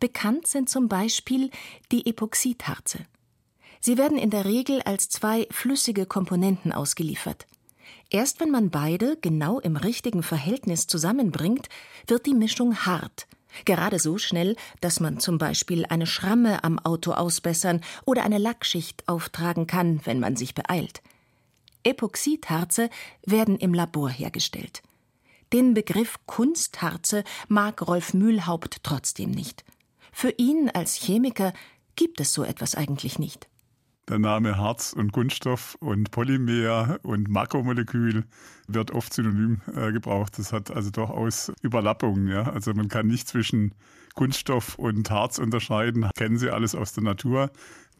Bekannt 0.00 0.46
sind 0.46 0.68
zum 0.68 0.88
Beispiel 0.88 1.50
die 1.92 2.06
Epoxidharze. 2.06 3.00
Sie 3.80 3.98
werden 3.98 4.18
in 4.18 4.30
der 4.30 4.44
Regel 4.44 4.80
als 4.82 5.08
zwei 5.08 5.46
flüssige 5.50 6.06
Komponenten 6.06 6.72
ausgeliefert. 6.72 7.46
Erst 8.10 8.40
wenn 8.40 8.50
man 8.50 8.70
beide 8.70 9.16
genau 9.20 9.60
im 9.60 9.76
richtigen 9.76 10.22
Verhältnis 10.22 10.86
zusammenbringt, 10.86 11.68
wird 12.06 12.26
die 12.26 12.34
Mischung 12.34 12.76
hart. 12.86 13.26
Gerade 13.64 13.98
so 13.98 14.18
schnell, 14.18 14.56
dass 14.80 15.00
man 15.00 15.20
zum 15.20 15.38
Beispiel 15.38 15.86
eine 15.86 16.06
Schramme 16.06 16.64
am 16.64 16.78
Auto 16.78 17.12
ausbessern 17.12 17.80
oder 18.04 18.24
eine 18.24 18.38
Lackschicht 18.38 19.08
auftragen 19.08 19.66
kann, 19.66 20.00
wenn 20.04 20.18
man 20.18 20.36
sich 20.36 20.54
beeilt. 20.54 21.02
Epoxidharze 21.84 22.88
werden 23.24 23.58
im 23.58 23.74
Labor 23.74 24.10
hergestellt. 24.10 24.82
Den 25.52 25.74
Begriff 25.74 26.18
Kunstharze 26.26 27.22
mag 27.48 27.86
Rolf 27.86 28.14
Mühlhaupt 28.14 28.78
trotzdem 28.82 29.30
nicht. 29.30 29.64
Für 30.14 30.30
ihn 30.36 30.70
als 30.72 30.94
Chemiker 30.94 31.52
gibt 31.96 32.20
es 32.20 32.32
so 32.32 32.44
etwas 32.44 32.76
eigentlich 32.76 33.18
nicht. 33.18 33.48
Der 34.08 34.20
Name 34.20 34.56
Harz 34.56 34.92
und 34.92 35.12
Kunststoff 35.12 35.76
und 35.80 36.12
Polymer 36.12 37.00
und 37.02 37.28
Makromolekül 37.28 38.24
wird 38.68 38.92
oft 38.92 39.12
synonym 39.12 39.60
äh, 39.74 39.92
gebraucht. 39.92 40.38
Das 40.38 40.52
hat 40.52 40.70
also 40.70 40.90
durchaus 40.90 41.50
Überlappungen. 41.62 42.28
Ja? 42.28 42.44
Also 42.44 42.74
man 42.74 42.88
kann 42.88 43.08
nicht 43.08 43.26
zwischen 43.26 43.74
Kunststoff 44.14 44.78
und 44.78 45.10
Harz 45.10 45.38
unterscheiden. 45.38 46.08
Kennen 46.14 46.38
Sie 46.38 46.50
alles 46.50 46.76
aus 46.76 46.92
der 46.92 47.02
Natur. 47.02 47.50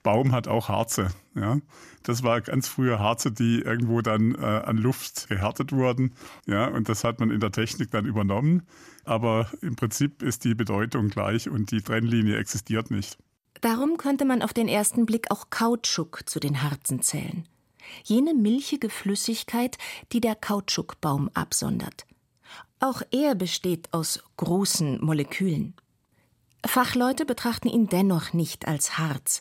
Baum 0.04 0.30
hat 0.30 0.46
auch 0.46 0.68
Harze. 0.68 1.08
Ja? 1.34 1.58
Das 2.04 2.22
war 2.22 2.40
ganz 2.40 2.68
früher 2.68 3.00
Harze, 3.00 3.32
die 3.32 3.60
irgendwo 3.60 4.02
dann 4.02 4.36
äh, 4.36 4.38
an 4.38 4.76
Luft 4.76 5.28
gehärtet 5.28 5.72
wurden. 5.72 6.12
Ja? 6.46 6.68
Und 6.68 6.88
das 6.88 7.02
hat 7.02 7.18
man 7.18 7.32
in 7.32 7.40
der 7.40 7.50
Technik 7.50 7.90
dann 7.90 8.06
übernommen. 8.06 8.62
Aber 9.04 9.50
im 9.60 9.74
Prinzip 9.74 10.22
ist 10.22 10.44
die 10.44 10.54
Bedeutung 10.54 11.08
gleich 11.08 11.48
und 11.48 11.72
die 11.72 11.82
Trennlinie 11.82 12.36
existiert 12.38 12.92
nicht. 12.92 13.18
Darum 13.60 13.96
könnte 13.96 14.24
man 14.24 14.42
auf 14.42 14.52
den 14.52 14.68
ersten 14.68 15.06
Blick 15.06 15.30
auch 15.30 15.50
Kautschuk 15.50 16.28
zu 16.28 16.38
den 16.38 16.62
Harzen 16.62 17.02
zählen. 17.02 17.48
Jene 18.04 18.34
milchige 18.34 18.90
Flüssigkeit, 18.90 19.78
die 20.12 20.20
der 20.20 20.34
Kautschukbaum 20.34 21.30
absondert. 21.34 22.06
Auch 22.80 23.02
er 23.10 23.34
besteht 23.34 23.92
aus 23.92 24.22
großen 24.36 25.02
Molekülen. 25.02 25.74
Fachleute 26.66 27.24
betrachten 27.24 27.68
ihn 27.68 27.88
dennoch 27.88 28.32
nicht 28.32 28.66
als 28.66 28.98
Harz, 28.98 29.40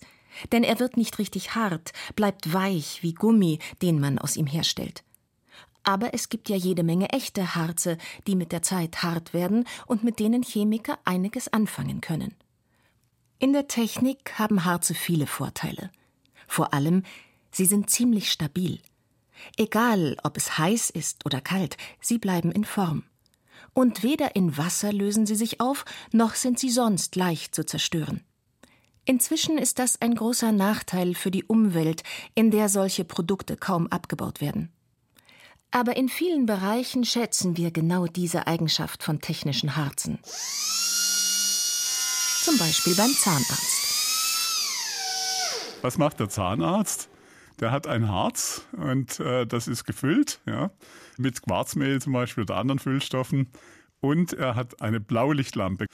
denn 0.52 0.64
er 0.64 0.80
wird 0.80 0.98
nicht 0.98 1.20
richtig 1.20 1.56
hart, 1.56 1.94
bleibt 2.16 2.54
weich 2.54 3.04
wie 3.04 3.14
Gummi, 3.14 3.60
den 3.82 4.00
man 4.00 4.20
aus 4.20 4.36
ihm 4.36 4.48
herstellt. 4.48 5.04
Aber 5.84 6.14
es 6.14 6.30
gibt 6.30 6.50
ja 6.50 6.56
jede 6.56 6.84
Menge 6.84 7.10
echte 7.10 7.56
Harze, 7.56 7.98
die 8.26 8.36
mit 8.36 8.52
der 8.52 8.62
Zeit 8.62 9.04
hart 9.04 9.34
werden 9.34 9.66
und 9.86 10.04
mit 10.04 10.20
denen 10.20 10.44
Chemiker 10.44 10.98
einiges 11.04 11.52
anfangen 11.52 12.00
können. 12.00 12.36
In 13.40 13.52
der 13.52 13.68
Technik 13.68 14.40
haben 14.40 14.64
Harze 14.64 14.94
viele 14.94 15.28
Vorteile. 15.28 15.92
Vor 16.48 16.74
allem, 16.74 17.04
sie 17.52 17.66
sind 17.66 17.90
ziemlich 17.90 18.32
stabil. 18.32 18.80
Egal, 19.58 20.16
ob 20.24 20.38
es 20.38 20.58
heiß 20.58 20.90
ist 20.90 21.26
oder 21.26 21.42
kalt, 21.42 21.76
sie 22.00 22.18
bleiben 22.18 22.52
in 22.52 22.64
Form. 22.64 23.04
Und 23.74 24.04
weder 24.04 24.36
in 24.36 24.58
Wasser 24.58 24.94
lösen 24.94 25.26
sie 25.26 25.36
sich 25.36 25.60
auf, 25.60 25.84
noch 26.12 26.36
sind 26.36 26.60
sie 26.60 26.70
sonst 26.70 27.16
leicht 27.16 27.54
zu 27.56 27.66
zerstören. 27.66 28.24
Inzwischen 29.06 29.58
ist 29.58 29.80
das 29.80 30.02
ein 30.02 30.16
großer 30.16 30.52
Nachteil 30.52 31.14
für 31.14 31.32
die 31.32 31.44
Umwelt, 31.44 32.04
in 32.36 32.52
der 32.52 32.70
solche 32.70 33.04
Produkte 33.04 33.58
kaum 33.58 33.88
abgebaut 33.88 34.42
werden. 34.42 34.72
Aber 35.72 35.98
in 35.98 36.08
vielen 36.08 36.46
Bereichen 36.46 37.04
schätzen 37.04 37.58
wir 37.58 37.72
genau 37.72 38.08
diese 38.08 38.48
Eigenschaft 38.48 39.04
von 39.04 39.22
technischen 39.22 39.76
Harzen 39.76 40.20
zum 42.44 42.58
Beispiel 42.58 42.94
beim 42.96 43.12
Zahnarzt. 43.12 43.82
Was 45.82 45.98
macht 45.98 46.20
der 46.20 46.28
Zahnarzt? 46.28 47.10
Der 47.62 47.72
hat 47.72 47.88
ein 47.88 48.10
Harz 48.10 48.64
und 48.74 49.20
äh, 49.22 49.46
das 49.46 49.70
ist 49.70 49.86
gefüllt 49.86 50.42
ja, 50.46 50.72
mit 51.18 51.42
Quarzmehl 51.42 52.02
zum 52.02 52.12
Beispiel 52.12 52.44
oder 52.44 52.58
anderen 52.58 52.80
Füllstoffen. 52.80 53.48
Und 54.04 54.34
er 54.34 54.56
hat 54.56 54.82
eine 54.82 55.00
Blaulichtlampe. 55.00 55.86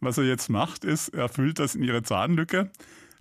Was 0.00 0.16
er 0.16 0.24
jetzt 0.24 0.48
macht, 0.48 0.86
ist, 0.86 1.10
er 1.10 1.28
füllt 1.28 1.58
das 1.58 1.74
in 1.74 1.82
ihre 1.82 2.02
Zahnlücke, 2.02 2.70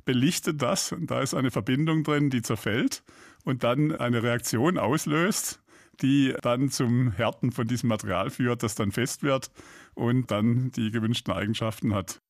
belichtet 0.05 0.61
das 0.61 0.95
da 0.97 1.19
ist 1.19 1.33
eine 1.33 1.51
Verbindung 1.51 2.05
drin, 2.05 2.29
die 2.29 2.41
zerfällt 2.41 3.03
und 3.43 3.65
dann 3.65 3.93
eine 3.93 4.23
Reaktion 4.23 4.77
auslöst, 4.77 5.59
die 6.01 6.33
dann 6.41 6.69
zum 6.69 7.11
Härten 7.11 7.51
von 7.51 7.67
diesem 7.67 7.89
Material 7.89 8.29
führt, 8.29 8.63
das 8.63 8.75
dann 8.75 8.93
fest 8.93 9.21
wird 9.21 9.51
und 9.95 10.31
dann 10.31 10.71
die 10.71 10.91
gewünschten 10.91 11.33
Eigenschaften 11.33 11.93
hat. 11.93 12.21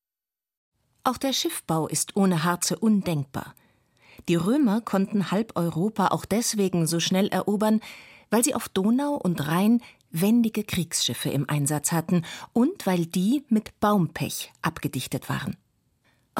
Auch 1.04 1.20
der 1.20 1.34
Schiffbau 1.34 1.88
ist 1.88 2.16
ohne 2.16 2.44
Harze 2.44 2.80
undenkbar. 2.80 3.54
Die 4.28 4.36
Römer 4.36 4.82
konnten 4.82 5.30
halb 5.30 5.56
Europa 5.56 6.08
auch 6.08 6.26
deswegen 6.26 6.88
so 6.88 7.00
schnell 7.00 7.28
erobern, 7.28 7.80
weil 8.32 8.44
sie 8.44 8.56
auf 8.56 8.70
Donau 8.70 9.14
und 9.14 9.48
Rhein 9.48 9.82
wendige 10.22 10.64
Kriegsschiffe 10.64 11.30
im 11.30 11.50
Einsatz 11.50 11.92
hatten 11.92 12.24
und 12.54 12.86
weil 12.86 13.06
die 13.06 13.44
mit 13.50 13.80
Baumpech 13.80 14.52
abgedichtet 14.62 15.30
waren. 15.30 15.58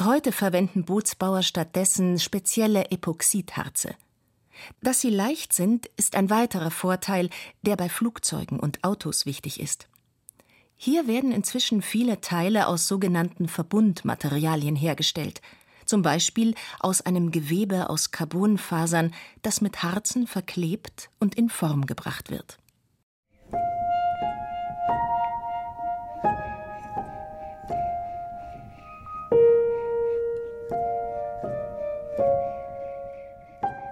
Heute 0.00 0.30
verwenden 0.30 0.84
Bootsbauer 0.84 1.42
stattdessen 1.42 2.18
spezielle 2.18 2.90
Epoxidharze. 2.90 3.94
Dass 4.80 5.00
sie 5.00 5.10
leicht 5.10 5.52
sind, 5.52 5.86
ist 5.96 6.16
ein 6.16 6.30
weiterer 6.30 6.70
Vorteil, 6.70 7.30
der 7.62 7.76
bei 7.76 7.88
Flugzeugen 7.88 8.60
und 8.60 8.84
Autos 8.84 9.26
wichtig 9.26 9.60
ist. 9.60 9.88
Hier 10.76 11.08
werden 11.08 11.32
inzwischen 11.32 11.82
viele 11.82 12.20
Teile 12.20 12.68
aus 12.68 12.86
sogenannten 12.86 13.48
Verbundmaterialien 13.48 14.76
hergestellt, 14.76 15.40
zum 15.84 16.02
Beispiel 16.02 16.54
aus 16.78 17.00
einem 17.00 17.32
Gewebe 17.32 17.90
aus 17.90 18.12
Carbonfasern, 18.12 19.12
das 19.42 19.60
mit 19.60 19.82
Harzen 19.82 20.26
verklebt 20.26 21.10
und 21.18 21.34
in 21.34 21.48
Form 21.48 21.86
gebracht 21.86 22.30
wird. 22.30 22.58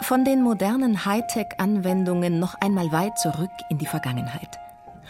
Von 0.06 0.24
den 0.24 0.40
modernen 0.40 1.04
Hightech-Anwendungen 1.04 2.38
noch 2.38 2.54
einmal 2.60 2.92
weit 2.92 3.18
zurück 3.18 3.50
in 3.70 3.78
die 3.78 3.86
Vergangenheit. 3.86 4.60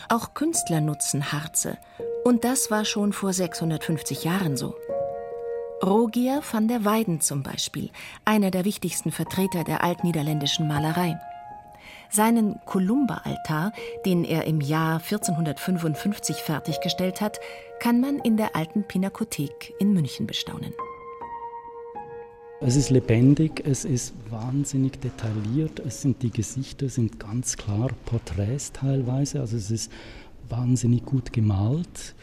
Auch 0.08 0.32
Künstler 0.32 0.80
nutzen 0.80 1.32
Harze. 1.32 1.76
Und 2.24 2.44
das 2.44 2.70
war 2.70 2.86
schon 2.86 3.12
vor 3.12 3.34
650 3.34 4.24
Jahren 4.24 4.56
so. 4.56 4.74
Rogier 5.84 6.40
van 6.50 6.66
der 6.66 6.86
Weyden 6.86 7.20
zum 7.20 7.42
Beispiel, 7.42 7.90
einer 8.24 8.50
der 8.50 8.64
wichtigsten 8.64 9.12
Vertreter 9.12 9.64
der 9.64 9.84
altniederländischen 9.84 10.66
Malerei. 10.66 11.20
Seinen 12.08 12.58
Columba-Altar, 12.64 13.72
den 14.06 14.24
er 14.24 14.46
im 14.46 14.62
Jahr 14.62 14.94
1455 14.94 16.36
fertiggestellt 16.36 17.20
hat, 17.20 17.38
kann 17.80 18.00
man 18.00 18.18
in 18.20 18.38
der 18.38 18.56
alten 18.56 18.82
Pinakothek 18.82 19.74
in 19.78 19.92
München 19.92 20.26
bestaunen. 20.26 20.72
Es 22.58 22.74
ist 22.74 22.88
lebendig, 22.88 23.62
es 23.66 23.84
ist 23.84 24.14
wahnsinnig 24.30 24.98
detailliert, 24.98 25.78
es 25.80 26.00
sind 26.00 26.22
die 26.22 26.30
Gesichter 26.30 26.88
sind 26.88 27.20
ganz 27.20 27.58
klar 27.58 27.90
Porträts 28.06 28.72
teilweise, 28.72 29.40
also 29.40 29.58
es 29.58 29.70
ist 29.70 29.92
wahnsinnig 30.48 31.04
gut 31.04 31.34
gemalt 31.34 32.14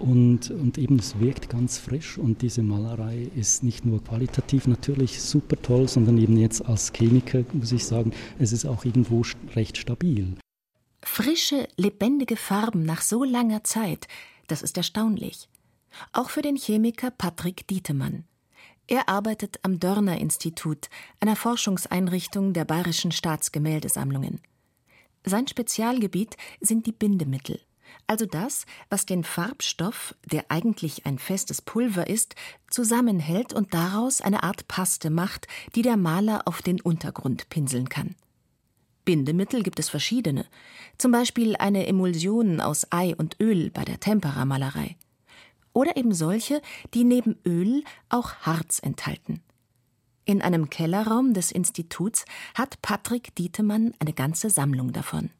und, 0.00 0.50
und 0.50 0.76
eben 0.76 0.98
es 0.98 1.20
wirkt 1.20 1.48
ganz 1.48 1.78
frisch 1.78 2.18
und 2.18 2.42
diese 2.42 2.64
Malerei 2.64 3.30
ist 3.36 3.62
nicht 3.62 3.86
nur 3.86 4.02
qualitativ 4.02 4.66
natürlich 4.66 5.22
super 5.22 5.56
toll, 5.62 5.86
sondern 5.86 6.18
eben 6.18 6.36
jetzt 6.36 6.66
als 6.66 6.92
Chemiker 6.92 7.44
muss 7.52 7.70
ich 7.70 7.84
sagen, 7.84 8.10
es 8.40 8.50
ist 8.50 8.66
auch 8.66 8.84
irgendwo 8.84 9.22
recht 9.54 9.78
stabil. 9.78 10.34
Frische, 11.00 11.68
lebendige 11.76 12.36
Farben 12.36 12.84
nach 12.84 13.02
so 13.02 13.22
langer 13.22 13.62
Zeit, 13.62 14.08
das 14.48 14.62
ist 14.62 14.76
erstaunlich. 14.76 15.48
Auch 16.12 16.30
für 16.30 16.42
den 16.42 16.56
Chemiker 16.56 17.12
Patrick 17.12 17.68
Dietemann. 17.68 18.24
Er 18.88 19.08
arbeitet 19.08 19.58
am 19.62 19.80
Dörner 19.80 20.18
Institut, 20.18 20.88
einer 21.18 21.34
Forschungseinrichtung 21.34 22.52
der 22.52 22.64
Bayerischen 22.64 23.10
Staatsgemäldesammlungen. 23.10 24.40
Sein 25.24 25.48
Spezialgebiet 25.48 26.36
sind 26.60 26.86
die 26.86 26.92
Bindemittel, 26.92 27.60
also 28.06 28.26
das, 28.26 28.64
was 28.88 29.04
den 29.04 29.24
Farbstoff, 29.24 30.14
der 30.24 30.44
eigentlich 30.50 31.04
ein 31.04 31.18
festes 31.18 31.60
Pulver 31.60 32.06
ist, 32.06 32.36
zusammenhält 32.70 33.52
und 33.52 33.74
daraus 33.74 34.20
eine 34.20 34.44
Art 34.44 34.68
Paste 34.68 35.10
macht, 35.10 35.48
die 35.74 35.82
der 35.82 35.96
Maler 35.96 36.42
auf 36.46 36.62
den 36.62 36.80
Untergrund 36.80 37.48
pinseln 37.48 37.88
kann. 37.88 38.14
Bindemittel 39.04 39.64
gibt 39.64 39.80
es 39.80 39.88
verschiedene, 39.88 40.46
zum 40.98 41.10
Beispiel 41.10 41.56
eine 41.56 41.86
Emulsion 41.88 42.60
aus 42.60 42.86
Ei 42.90 43.14
und 43.16 43.36
Öl 43.40 43.70
bei 43.70 43.84
der 43.84 43.98
Temperamalerei 43.98 44.96
oder 45.76 45.96
eben 45.96 46.14
solche, 46.14 46.62
die 46.94 47.04
neben 47.04 47.36
Öl 47.46 47.84
auch 48.08 48.32
Harz 48.36 48.80
enthalten. 48.82 49.42
In 50.24 50.40
einem 50.40 50.70
Kellerraum 50.70 51.34
des 51.34 51.52
Instituts 51.52 52.24
hat 52.54 52.80
Patrick 52.80 53.34
Dietemann 53.36 53.92
eine 54.00 54.14
ganze 54.14 54.48
Sammlung 54.48 54.92
davon. 54.92 55.30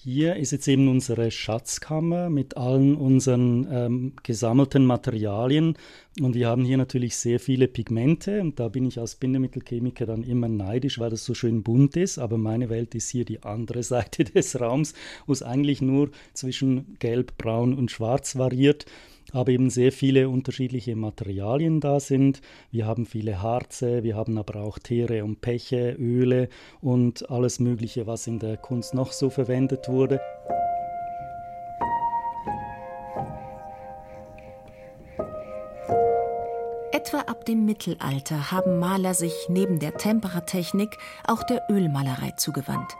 Hier 0.00 0.36
ist 0.36 0.52
jetzt 0.52 0.68
eben 0.68 0.86
unsere 0.86 1.32
Schatzkammer 1.32 2.30
mit 2.30 2.56
allen 2.56 2.94
unseren 2.94 3.66
ähm, 3.68 4.12
gesammelten 4.22 4.86
Materialien. 4.86 5.74
Und 6.20 6.36
wir 6.36 6.46
haben 6.46 6.64
hier 6.64 6.76
natürlich 6.76 7.16
sehr 7.16 7.40
viele 7.40 7.66
Pigmente. 7.66 8.40
Und 8.40 8.60
da 8.60 8.68
bin 8.68 8.86
ich 8.86 9.00
als 9.00 9.16
Bindemittelchemiker 9.16 10.06
dann 10.06 10.22
immer 10.22 10.48
neidisch, 10.48 11.00
weil 11.00 11.10
das 11.10 11.24
so 11.24 11.34
schön 11.34 11.64
bunt 11.64 11.96
ist. 11.96 12.18
Aber 12.18 12.38
meine 12.38 12.70
Welt 12.70 12.94
ist 12.94 13.08
hier 13.08 13.24
die 13.24 13.42
andere 13.42 13.82
Seite 13.82 14.22
des 14.22 14.60
Raums, 14.60 14.94
wo 15.26 15.32
es 15.32 15.42
eigentlich 15.42 15.82
nur 15.82 16.10
zwischen 16.32 16.96
Gelb, 17.00 17.36
Braun 17.36 17.74
und 17.74 17.90
Schwarz 17.90 18.38
variiert 18.38 18.86
aber 19.32 19.52
eben 19.52 19.70
sehr 19.70 19.92
viele 19.92 20.28
unterschiedliche 20.28 20.96
Materialien 20.96 21.80
da 21.80 22.00
sind. 22.00 22.40
Wir 22.70 22.86
haben 22.86 23.06
viele 23.06 23.42
Harze, 23.42 24.02
wir 24.02 24.16
haben 24.16 24.38
aber 24.38 24.60
auch 24.62 24.78
Teere 24.78 25.24
und 25.24 25.40
Peche, 25.40 25.96
Öle 25.98 26.48
und 26.80 27.30
alles 27.30 27.60
Mögliche, 27.60 28.06
was 28.06 28.26
in 28.26 28.38
der 28.38 28.56
Kunst 28.56 28.94
noch 28.94 29.12
so 29.12 29.30
verwendet 29.30 29.88
wurde. 29.88 30.20
Etwa 36.92 37.20
ab 37.20 37.44
dem 37.44 37.64
Mittelalter 37.64 38.50
haben 38.50 38.78
Maler 38.78 39.14
sich 39.14 39.32
neben 39.48 39.78
der 39.78 39.94
Temperatechnik 39.94 40.98
auch 41.26 41.42
der 41.42 41.62
Ölmalerei 41.70 42.32
zugewandt. 42.36 42.96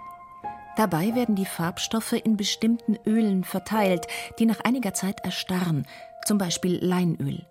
Dabei 0.78 1.16
werden 1.16 1.34
die 1.34 1.44
Farbstoffe 1.44 2.12
in 2.12 2.36
bestimmten 2.36 2.96
Ölen 3.04 3.42
verteilt, 3.42 4.06
die 4.38 4.46
nach 4.46 4.60
einiger 4.60 4.94
Zeit 4.94 5.18
erstarren, 5.24 5.88
zum 6.24 6.38
Beispiel 6.38 6.78
Leinöl. 6.80 7.44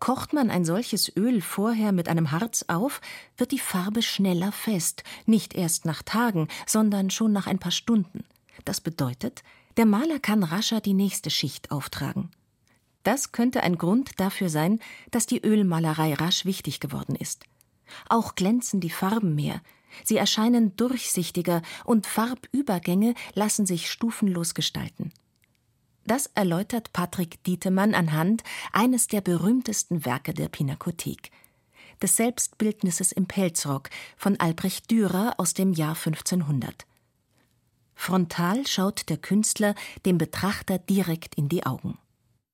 Kocht 0.00 0.32
man 0.32 0.50
ein 0.50 0.64
solches 0.64 1.16
Öl 1.16 1.40
vorher 1.40 1.92
mit 1.92 2.08
einem 2.08 2.32
Harz 2.32 2.64
auf, 2.66 3.00
wird 3.36 3.52
die 3.52 3.60
Farbe 3.60 4.02
schneller 4.02 4.50
fest, 4.50 5.04
nicht 5.24 5.54
erst 5.54 5.84
nach 5.84 6.02
Tagen, 6.02 6.48
sondern 6.66 7.10
schon 7.10 7.30
nach 7.30 7.46
ein 7.46 7.60
paar 7.60 7.70
Stunden. 7.70 8.24
Das 8.64 8.80
bedeutet, 8.80 9.44
der 9.76 9.86
Maler 9.86 10.18
kann 10.18 10.42
rascher 10.42 10.80
die 10.80 10.94
nächste 10.94 11.30
Schicht 11.30 11.70
auftragen. 11.70 12.32
Das 13.04 13.30
könnte 13.30 13.62
ein 13.62 13.78
Grund 13.78 14.18
dafür 14.18 14.48
sein, 14.48 14.80
dass 15.12 15.26
die 15.26 15.40
Ölmalerei 15.46 16.14
rasch 16.14 16.44
wichtig 16.44 16.80
geworden 16.80 17.14
ist. 17.14 17.44
Auch 18.08 18.34
glänzen 18.34 18.80
die 18.80 18.90
Farben 18.90 19.36
mehr, 19.36 19.60
sie 20.04 20.16
erscheinen 20.16 20.76
durchsichtiger 20.76 21.62
und 21.84 22.06
Farbübergänge 22.06 23.14
lassen 23.34 23.66
sich 23.66 23.90
stufenlos 23.90 24.54
gestalten. 24.54 25.12
Das 26.04 26.26
erläutert 26.34 26.92
Patrick 26.92 27.42
Dietemann 27.44 27.94
anhand 27.94 28.42
eines 28.72 29.06
der 29.06 29.20
berühmtesten 29.20 30.04
Werke 30.04 30.34
der 30.34 30.48
Pinakothek, 30.48 31.30
des 32.02 32.16
Selbstbildnisses 32.16 33.12
im 33.12 33.26
Pelzrock 33.26 33.88
von 34.16 34.38
Albrecht 34.40 34.90
Dürer 34.90 35.34
aus 35.38 35.54
dem 35.54 35.72
Jahr 35.72 35.94
1500. 35.94 36.86
Frontal 37.94 38.66
schaut 38.66 39.08
der 39.08 39.16
Künstler 39.16 39.76
dem 40.04 40.18
Betrachter 40.18 40.78
direkt 40.78 41.36
in 41.36 41.48
die 41.48 41.64
Augen. 41.64 41.98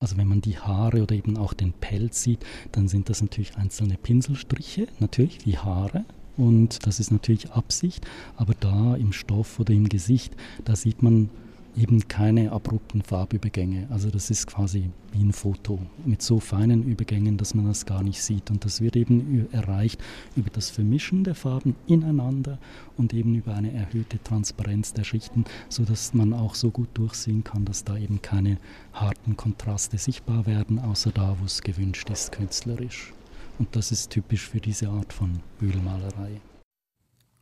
Also 0.01 0.16
wenn 0.16 0.29
man 0.29 0.42
die 0.42 0.59
Haare 0.59 1.03
oder 1.03 1.14
eben 1.14 1.38
auch 1.38 1.55
den 1.55 1.72
Pelz 1.72 2.22
sieht, 2.22 2.44
dann 2.70 2.87
sind 2.87 3.09
das 3.09 3.22
natürlich 3.22 3.57
einzelne 3.57 3.96
Pinselstriche, 3.96 4.87
natürlich 5.01 5.44
wie 5.46 5.57
Haare. 5.57 6.05
Und 6.38 6.87
das 6.87 7.01
ist 7.01 7.11
natürlich 7.11 7.51
Absicht, 7.51 8.07
aber 8.37 8.55
da 8.59 8.94
im 8.96 9.12
Stoff 9.12 9.59
oder 9.61 9.74
im 9.74 9.88
Gesicht, 9.88 10.35
da 10.64 10.77
sieht 10.77 11.03
man 11.03 11.29
eben 11.77 12.07
keine 12.09 12.53
abrupten 12.53 13.03
Farbübergänge. 13.03 13.87
Also 13.90 14.11
das 14.11 14.31
ist 14.31 14.46
quasi 14.46 14.90
wie 15.12 15.22
ein 15.22 15.33
Foto 15.33 15.79
mit 16.05 16.22
so 16.22 16.40
feinen 16.40 16.83
Übergängen, 16.83 17.37
dass 17.37 17.55
man 17.55 17.66
das 17.66 17.87
gar 17.87 18.03
nicht 18.03 18.22
sieht. 18.22 18.51
Und 18.51 18.64
das 18.64 18.81
wird 18.81 18.96
eben 18.96 19.48
erreicht 19.53 20.01
über 20.37 20.51
das 20.51 20.70
Vermischen 20.70 21.24
der 21.24 21.35
Farben 21.35 21.77
ineinander 21.87 22.59
und 22.96 23.14
eben 23.14 23.35
über 23.35 23.55
eine 23.55 23.72
erhöhte 23.72 24.22
Transparenz 24.22 24.92
der 24.92 25.05
Schichten, 25.05 25.44
sodass 25.68 26.14
man 26.14 26.33
auch 26.33 26.55
so 26.55 26.70
gut 26.70 26.88
durchsehen 26.94 27.44
kann, 27.44 27.64
dass 27.64 27.85
da 27.85 27.96
eben 27.96 28.22
keine 28.22 28.59
harten 28.92 29.37
Kontraste 29.37 29.98
sichtbar 29.98 30.46
werden, 30.46 30.79
außer 30.79 31.12
da, 31.12 31.37
wo 31.40 31.44
es 31.44 31.62
gewünscht 31.62 32.11
ist, 32.11 32.33
künstlerisch. 32.33 33.12
Und 33.59 33.75
das 33.75 33.90
ist 33.90 34.11
typisch 34.11 34.49
für 34.49 34.61
diese 34.61 34.88
Art 34.88 35.12
von 35.12 35.40
Ölmalerei. 35.61 36.40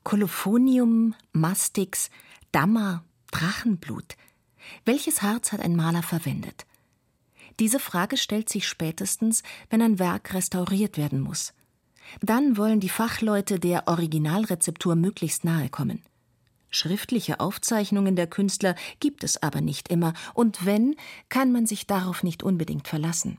Kolophonium, 0.02 1.14
Mastix, 1.32 2.10
Dammer, 2.52 3.04
Drachenblut. 3.30 4.16
Welches 4.84 5.22
Harz 5.22 5.52
hat 5.52 5.60
ein 5.60 5.76
Maler 5.76 6.02
verwendet? 6.02 6.66
Diese 7.58 7.80
Frage 7.80 8.16
stellt 8.16 8.48
sich 8.48 8.68
spätestens, 8.68 9.42
wenn 9.70 9.82
ein 9.82 9.98
Werk 9.98 10.34
restauriert 10.34 10.96
werden 10.96 11.20
muss. 11.20 11.54
Dann 12.20 12.56
wollen 12.56 12.80
die 12.80 12.88
Fachleute 12.88 13.58
der 13.58 13.88
Originalrezeptur 13.88 14.94
möglichst 14.94 15.44
nahe 15.44 15.68
kommen. 15.68 16.02
Schriftliche 16.70 17.40
Aufzeichnungen 17.40 18.16
der 18.16 18.26
Künstler 18.26 18.74
gibt 19.00 19.24
es 19.24 19.42
aber 19.42 19.60
nicht 19.60 19.88
immer, 19.88 20.12
und 20.34 20.66
wenn, 20.66 20.94
kann 21.28 21.52
man 21.52 21.66
sich 21.66 21.86
darauf 21.86 22.22
nicht 22.22 22.42
unbedingt 22.42 22.86
verlassen. 22.88 23.38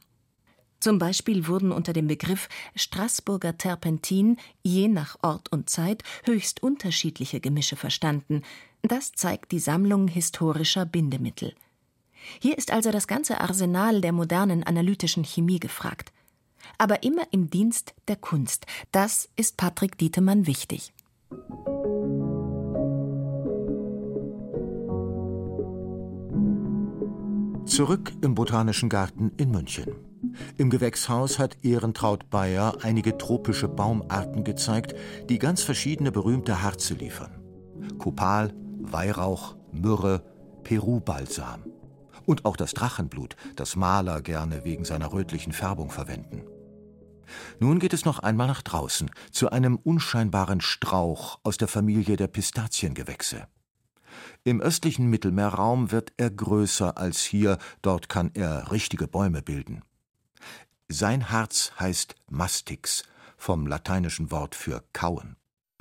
Zum 0.88 1.00
Beispiel 1.00 1.48
wurden 1.48 1.74
unter 1.74 1.92
dem 1.92 2.08
Begriff 2.08 2.48
Straßburger 2.74 3.58
Terpentin 3.58 4.38
je 4.64 4.88
nach 4.88 5.18
Ort 5.22 5.52
und 5.52 5.70
Zeit 5.70 6.02
höchst 6.24 6.64
unterschiedliche 6.64 7.42
Gemische 7.42 7.76
verstanden, 7.76 8.42
das 8.84 9.12
zeigt 9.12 9.52
die 9.52 9.60
Sammlung 9.60 10.08
historischer 10.08 10.86
Bindemittel. 10.86 11.54
Hier 12.40 12.58
ist 12.58 12.72
also 12.72 12.90
das 12.90 13.06
ganze 13.06 13.42
Arsenal 13.42 14.00
der 14.00 14.14
modernen 14.14 14.64
analytischen 14.64 15.26
Chemie 15.26 15.60
gefragt. 15.60 16.14
Aber 16.78 17.04
immer 17.04 17.24
im 17.32 17.50
Dienst 17.50 17.94
der 18.08 18.16
Kunst. 18.16 18.66
Das 18.94 19.28
ist 19.36 19.58
Patrick 19.58 19.98
Dietemann 19.98 20.48
wichtig. 20.48 20.94
Zurück 27.66 28.14
im 28.22 28.36
Botanischen 28.36 28.88
Garten 28.88 29.34
in 29.36 29.52
München. 29.52 30.08
Im 30.58 30.70
Gewächshaus 30.70 31.40
hat 31.40 31.64
Ehrentraut 31.64 32.30
Bayer 32.30 32.78
einige 32.82 33.18
tropische 33.18 33.68
Baumarten 33.68 34.44
gezeigt, 34.44 34.96
die 35.30 35.40
ganz 35.40 35.64
verschiedene 35.64 36.12
berühmte 36.12 36.62
Harze 36.62 36.94
liefern. 36.94 37.40
Kopal, 37.98 38.54
Weihrauch, 38.80 39.56
Myrrhe, 39.72 40.24
Peru-Balsam. 40.64 41.66
Und 42.26 42.46
auch 42.46 42.58
das 42.58 42.74
Drachenblut, 42.74 43.36
das 43.56 43.76
Maler 43.76 44.22
gerne 44.22 44.66
wegen 44.66 44.84
seiner 44.84 45.14
rötlichen 45.14 45.54
Färbung 45.54 45.92
verwenden. 45.92 46.44
Nun 47.60 47.80
geht 47.80 47.94
es 47.94 48.06
noch 48.06 48.20
einmal 48.20 48.48
nach 48.48 48.62
draußen, 48.62 49.10
zu 49.32 49.50
einem 49.50 49.78
unscheinbaren 49.78 50.62
Strauch 50.62 51.40
aus 51.44 51.58
der 51.58 51.68
Familie 51.68 52.16
der 52.16 52.28
Pistaziengewächse. 52.28 53.48
Im 54.44 54.62
östlichen 54.62 55.08
Mittelmeerraum 55.08 55.92
wird 55.92 56.14
er 56.18 56.30
größer 56.30 56.98
als 56.98 57.22
hier, 57.22 57.58
dort 57.82 58.10
kann 58.10 58.32
er 58.34 58.72
richtige 58.72 59.08
Bäume 59.08 59.42
bilden. 59.42 59.84
Sein 60.90 61.30
Harz 61.32 61.74
heißt 61.78 62.16
Mastix, 62.30 63.04
vom 63.36 63.68
lateinischen 63.68 64.32
Wort 64.32 64.56
für 64.56 64.86
kauen. 64.94 65.36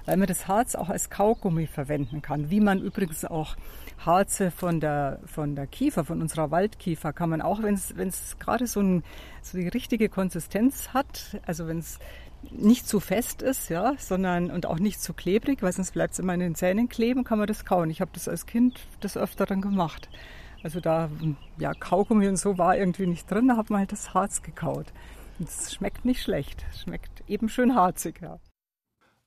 weil 0.05 0.17
man 0.17 0.27
das 0.27 0.49
Harz 0.49 0.75
auch 0.75 0.89
als 0.89 1.11
Kaugummi 1.11 1.69
verwenden 1.69 2.23
kann. 2.23 2.51
Wie 2.51 2.59
man 2.61 2.81
übrigens 2.81 3.25
auch 3.25 3.57
Harze 4.05 4.51
von 4.51 4.81
der, 4.81 5.21
von 5.25 5.55
der 5.55 5.69
Kiefer, 5.69 6.05
von 6.05 6.21
unserer 6.21 6.51
Waldkiefer, 6.51 7.13
kann 7.13 7.31
man 7.31 7.41
auch, 7.41 7.63
wenn 7.63 7.75
es 7.75 8.37
gerade 8.41 8.67
so, 8.67 9.03
so 9.43 9.59
die 9.59 9.69
richtige 9.69 10.09
Konsistenz 10.09 10.89
hat, 10.89 11.41
also 11.47 11.69
wenn 11.69 11.79
es 11.79 12.01
nicht 12.51 12.89
zu 12.89 12.99
fest 12.99 13.43
ist, 13.43 13.69
ja, 13.69 13.95
sondern 13.99 14.51
und 14.51 14.67
auch 14.67 14.81
nicht 14.81 15.01
zu 15.01 15.15
klebrig, 15.15 15.63
weil 15.63 15.73
sonst 15.73 15.93
bleibt 15.93 16.15
es 16.15 16.19
immer 16.19 16.35
in 16.35 16.41
den 16.41 16.55
Zähnen 16.57 16.89
kleben, 16.89 17.23
kann 17.23 17.39
man 17.39 17.47
das 17.47 17.65
kauen. 17.65 17.91
Ich 17.91 18.01
habe 18.01 18.11
das 18.13 18.27
als 18.29 18.47
Kind 18.47 18.81
des 19.05 19.17
Öfteren 19.17 19.61
gemacht. 19.61 20.09
Also 20.63 20.81
da, 20.81 21.11
ja, 21.59 21.75
Kaugummi 21.75 22.29
und 22.29 22.37
so 22.37 22.59
war 22.59 22.77
irgendwie 22.77 23.07
nicht 23.07 23.31
drin, 23.31 23.49
da 23.49 23.57
hat 23.57 23.71
man 23.71 23.81
halt 23.81 23.93
das 23.93 24.15
Harz 24.15 24.43
gekaut. 24.43 24.87
Und 25.39 25.49
es 25.49 25.75
schmeckt 25.75 26.05
nicht 26.05 26.23
schlecht, 26.23 26.65
schmeckt 26.83 27.23
eben 27.29 27.49
schön 27.49 27.75
harzig, 27.75 28.21
ja. 28.21 28.39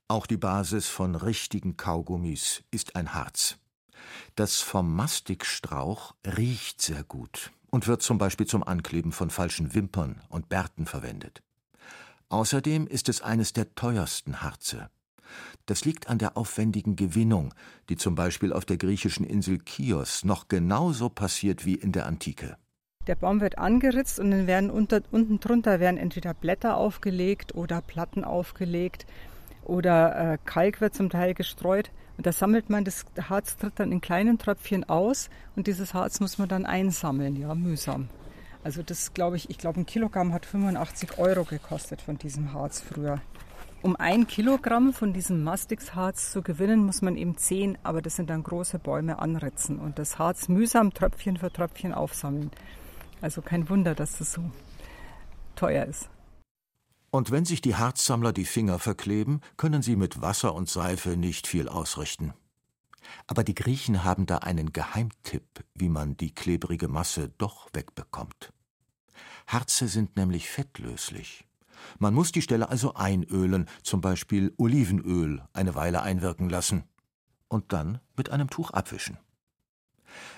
Auch 0.08 0.26
die 0.26 0.36
Basis 0.36 0.88
von 0.88 1.14
richtigen 1.14 1.76
Kaugummis 1.76 2.64
ist 2.72 2.96
ein 2.96 3.14
Harz. 3.14 3.58
Das 4.34 4.60
vom 4.60 4.94
Mastikstrauch 4.94 6.14
riecht 6.26 6.82
sehr 6.82 7.04
gut 7.04 7.52
und 7.70 7.86
wird 7.86 8.02
zum 8.02 8.18
Beispiel 8.18 8.46
zum 8.46 8.64
Ankleben 8.64 9.12
von 9.12 9.30
falschen 9.30 9.74
Wimpern 9.74 10.20
und 10.28 10.48
Bärten 10.48 10.86
verwendet. 10.86 11.42
Außerdem 12.28 12.86
ist 12.86 13.08
es 13.08 13.22
eines 13.22 13.52
der 13.52 13.74
teuersten 13.74 14.42
Harze. 14.42 14.90
Das 15.66 15.84
liegt 15.84 16.08
an 16.08 16.18
der 16.18 16.36
aufwendigen 16.36 16.96
Gewinnung, 16.96 17.54
die 17.88 17.96
zum 17.96 18.14
Beispiel 18.14 18.52
auf 18.52 18.64
der 18.64 18.76
griechischen 18.76 19.24
Insel 19.24 19.58
Chios 19.64 20.24
noch 20.24 20.48
genauso 20.48 21.08
passiert 21.08 21.64
wie 21.64 21.74
in 21.74 21.92
der 21.92 22.06
Antike. 22.06 22.56
Der 23.06 23.14
Baum 23.14 23.40
wird 23.40 23.58
angeritzt 23.58 24.20
und 24.20 24.30
dann 24.30 24.46
werden 24.46 24.70
unter, 24.70 25.00
unten 25.10 25.40
drunter 25.40 25.80
werden 25.80 25.96
entweder 25.96 26.34
Blätter 26.34 26.76
aufgelegt 26.76 27.54
oder 27.54 27.80
Platten 27.80 28.24
aufgelegt 28.24 29.06
oder 29.64 30.34
äh, 30.34 30.38
Kalk 30.44 30.80
wird 30.80 30.94
zum 30.94 31.08
Teil 31.08 31.34
gestreut. 31.34 31.90
Und 32.18 32.26
da 32.26 32.32
sammelt 32.32 32.68
man 32.68 32.84
das 32.84 33.06
Harz 33.30 33.56
tritt 33.56 33.80
dann 33.80 33.92
in 33.92 34.02
kleinen 34.02 34.36
Tröpfchen 34.36 34.86
aus 34.86 35.30
und 35.56 35.66
dieses 35.66 35.94
Harz 35.94 36.20
muss 36.20 36.36
man 36.36 36.48
dann 36.48 36.66
einsammeln, 36.66 37.36
ja, 37.36 37.54
mühsam. 37.54 38.10
Also 38.62 38.82
das 38.82 39.14
glaube 39.14 39.36
ich, 39.36 39.48
ich 39.48 39.56
glaube 39.56 39.80
ein 39.80 39.86
Kilogramm 39.86 40.34
hat 40.34 40.44
85 40.44 41.16
Euro 41.18 41.44
gekostet 41.44 42.02
von 42.02 42.18
diesem 42.18 42.52
Harz 42.52 42.82
früher. 42.82 43.22
Um 43.82 43.96
ein 43.96 44.26
Kilogramm 44.26 44.92
von 44.92 45.14
diesem 45.14 45.42
Mastixharz 45.42 46.32
zu 46.32 46.42
gewinnen, 46.42 46.84
muss 46.84 47.00
man 47.00 47.16
eben 47.16 47.38
zehn, 47.38 47.78
aber 47.82 48.02
das 48.02 48.16
sind 48.16 48.28
dann 48.28 48.42
große 48.42 48.78
Bäume 48.78 49.18
anritzen 49.20 49.78
und 49.78 49.98
das 49.98 50.18
Harz 50.18 50.48
mühsam 50.48 50.92
Tröpfchen 50.92 51.38
für 51.38 51.50
Tröpfchen 51.50 51.94
aufsammeln. 51.94 52.50
Also 53.22 53.40
kein 53.40 53.70
Wunder, 53.70 53.94
dass 53.94 54.18
das 54.18 54.32
so 54.32 54.50
teuer 55.56 55.86
ist. 55.86 56.10
Und 57.10 57.30
wenn 57.30 57.46
sich 57.46 57.62
die 57.62 57.74
Harzsammler 57.74 58.34
die 58.34 58.44
Finger 58.44 58.78
verkleben, 58.78 59.40
können 59.56 59.80
sie 59.80 59.96
mit 59.96 60.20
Wasser 60.20 60.54
und 60.54 60.68
Seife 60.68 61.16
nicht 61.16 61.46
viel 61.46 61.66
ausrichten. 61.66 62.34
Aber 63.26 63.44
die 63.44 63.54
Griechen 63.54 64.04
haben 64.04 64.26
da 64.26 64.38
einen 64.38 64.74
Geheimtipp, 64.74 65.64
wie 65.74 65.88
man 65.88 66.18
die 66.18 66.34
klebrige 66.34 66.88
Masse 66.88 67.30
doch 67.38 67.70
wegbekommt. 67.72 68.52
Harze 69.46 69.88
sind 69.88 70.16
nämlich 70.16 70.50
fettlöslich. 70.50 71.46
Man 71.98 72.14
muss 72.14 72.32
die 72.32 72.42
Stelle 72.42 72.68
also 72.68 72.94
einölen, 72.94 73.66
zum 73.82 74.00
Beispiel 74.00 74.52
Olivenöl, 74.56 75.42
eine 75.52 75.74
Weile 75.74 76.02
einwirken 76.02 76.48
lassen 76.48 76.84
und 77.48 77.72
dann 77.72 78.00
mit 78.16 78.30
einem 78.30 78.50
Tuch 78.50 78.70
abwischen. 78.70 79.18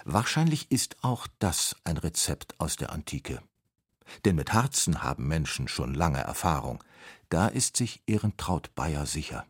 Wahrscheinlich 0.04 0.70
ist 0.70 0.96
auch 1.02 1.26
das 1.38 1.76
ein 1.84 1.96
Rezept 1.96 2.58
aus 2.60 2.76
der 2.76 2.92
Antike. 2.92 3.40
Denn 4.24 4.36
mit 4.36 4.52
Harzen 4.52 5.02
haben 5.02 5.28
Menschen 5.28 5.68
schon 5.68 5.94
lange 5.94 6.18
Erfahrung. 6.18 6.82
Da 7.28 7.46
ist 7.46 7.76
sich 7.76 8.02
Ehrentraut 8.06 8.74
Bayer 8.74 9.06
sicher. 9.06 9.46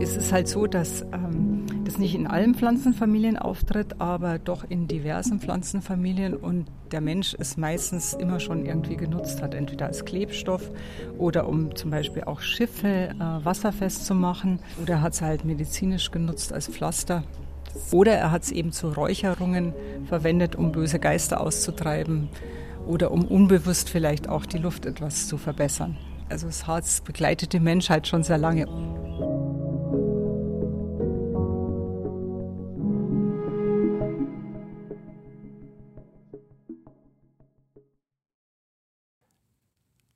Es 0.00 0.16
ist 0.16 0.32
halt 0.32 0.48
so, 0.48 0.66
dass 0.66 1.02
ähm, 1.12 1.49
das 1.90 1.98
nicht 1.98 2.14
in 2.14 2.28
allen 2.28 2.54
Pflanzenfamilien 2.54 3.36
auftritt, 3.36 4.00
aber 4.00 4.38
doch 4.38 4.62
in 4.68 4.86
diversen 4.86 5.40
Pflanzenfamilien 5.40 6.34
und 6.34 6.66
der 6.92 7.00
Mensch 7.00 7.34
es 7.36 7.56
meistens 7.56 8.12
immer 8.12 8.38
schon 8.38 8.64
irgendwie 8.64 8.96
genutzt 8.96 9.42
hat, 9.42 9.54
entweder 9.54 9.86
als 9.86 10.04
Klebstoff 10.04 10.70
oder 11.18 11.48
um 11.48 11.74
zum 11.74 11.90
Beispiel 11.90 12.22
auch 12.24 12.42
Schiffe 12.42 13.08
äh, 13.08 13.44
wasserfest 13.44 14.06
zu 14.06 14.14
machen 14.14 14.60
oder 14.80 14.94
er 14.94 15.02
hat 15.02 15.14
es 15.14 15.22
halt 15.22 15.44
medizinisch 15.44 16.12
genutzt 16.12 16.52
als 16.52 16.68
Pflaster. 16.68 17.24
Oder 17.90 18.12
er 18.12 18.30
hat 18.30 18.44
es 18.44 18.52
eben 18.52 18.70
zu 18.70 18.90
Räucherungen 18.92 19.74
verwendet, 20.06 20.54
um 20.54 20.70
böse 20.70 21.00
Geister 21.00 21.40
auszutreiben 21.40 22.28
oder 22.86 23.10
um 23.10 23.24
unbewusst 23.24 23.90
vielleicht 23.90 24.28
auch 24.28 24.46
die 24.46 24.58
Luft 24.58 24.86
etwas 24.86 25.26
zu 25.26 25.38
verbessern. 25.38 25.96
Also 26.28 26.46
das 26.46 26.68
Harz 26.68 27.00
begleitet 27.00 27.52
die 27.52 27.60
Menschheit 27.60 28.06
schon 28.06 28.22
sehr 28.22 28.38
lange. 28.38 28.68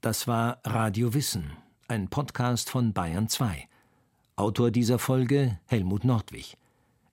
Das 0.05 0.29
war 0.29 0.59
Radio 0.65 1.15
Wissen, 1.15 1.51
ein 1.89 2.09
Podcast 2.09 2.69
von 2.69 2.93
Bayern 2.93 3.27
2. 3.27 3.67
Autor 4.37 4.71
dieser 4.71 4.99
Folge 4.99 5.59
Helmut 5.65 6.05
Nordwig. 6.05 6.59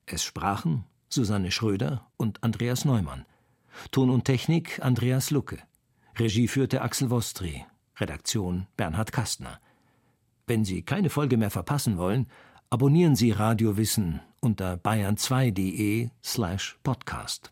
Es 0.04 0.22
sprachen 0.22 0.84
Susanne 1.08 1.50
Schröder 1.52 2.06
und 2.18 2.44
Andreas 2.44 2.84
Neumann. 2.84 3.24
Ton 3.92 4.10
und 4.10 4.26
Technik 4.26 4.84
Andreas 4.84 5.30
Lucke. 5.30 5.56
Regie 6.18 6.48
führte 6.48 6.82
Axel 6.82 7.08
Wostri. 7.08 7.64
Redaktion 7.96 8.66
Bernhard 8.76 9.10
Kastner. 9.10 9.58
Wenn 10.46 10.66
Sie 10.66 10.82
keine 10.82 11.08
Folge 11.08 11.38
mehr 11.38 11.50
verpassen 11.50 11.96
wollen, 11.96 12.26
abonnieren 12.68 13.16
Sie 13.16 13.30
Radio 13.30 13.78
Wissen 13.78 14.20
unter 14.42 14.74
bayern2.de 14.74 16.10
slash 16.22 16.78
podcast. 16.82 17.51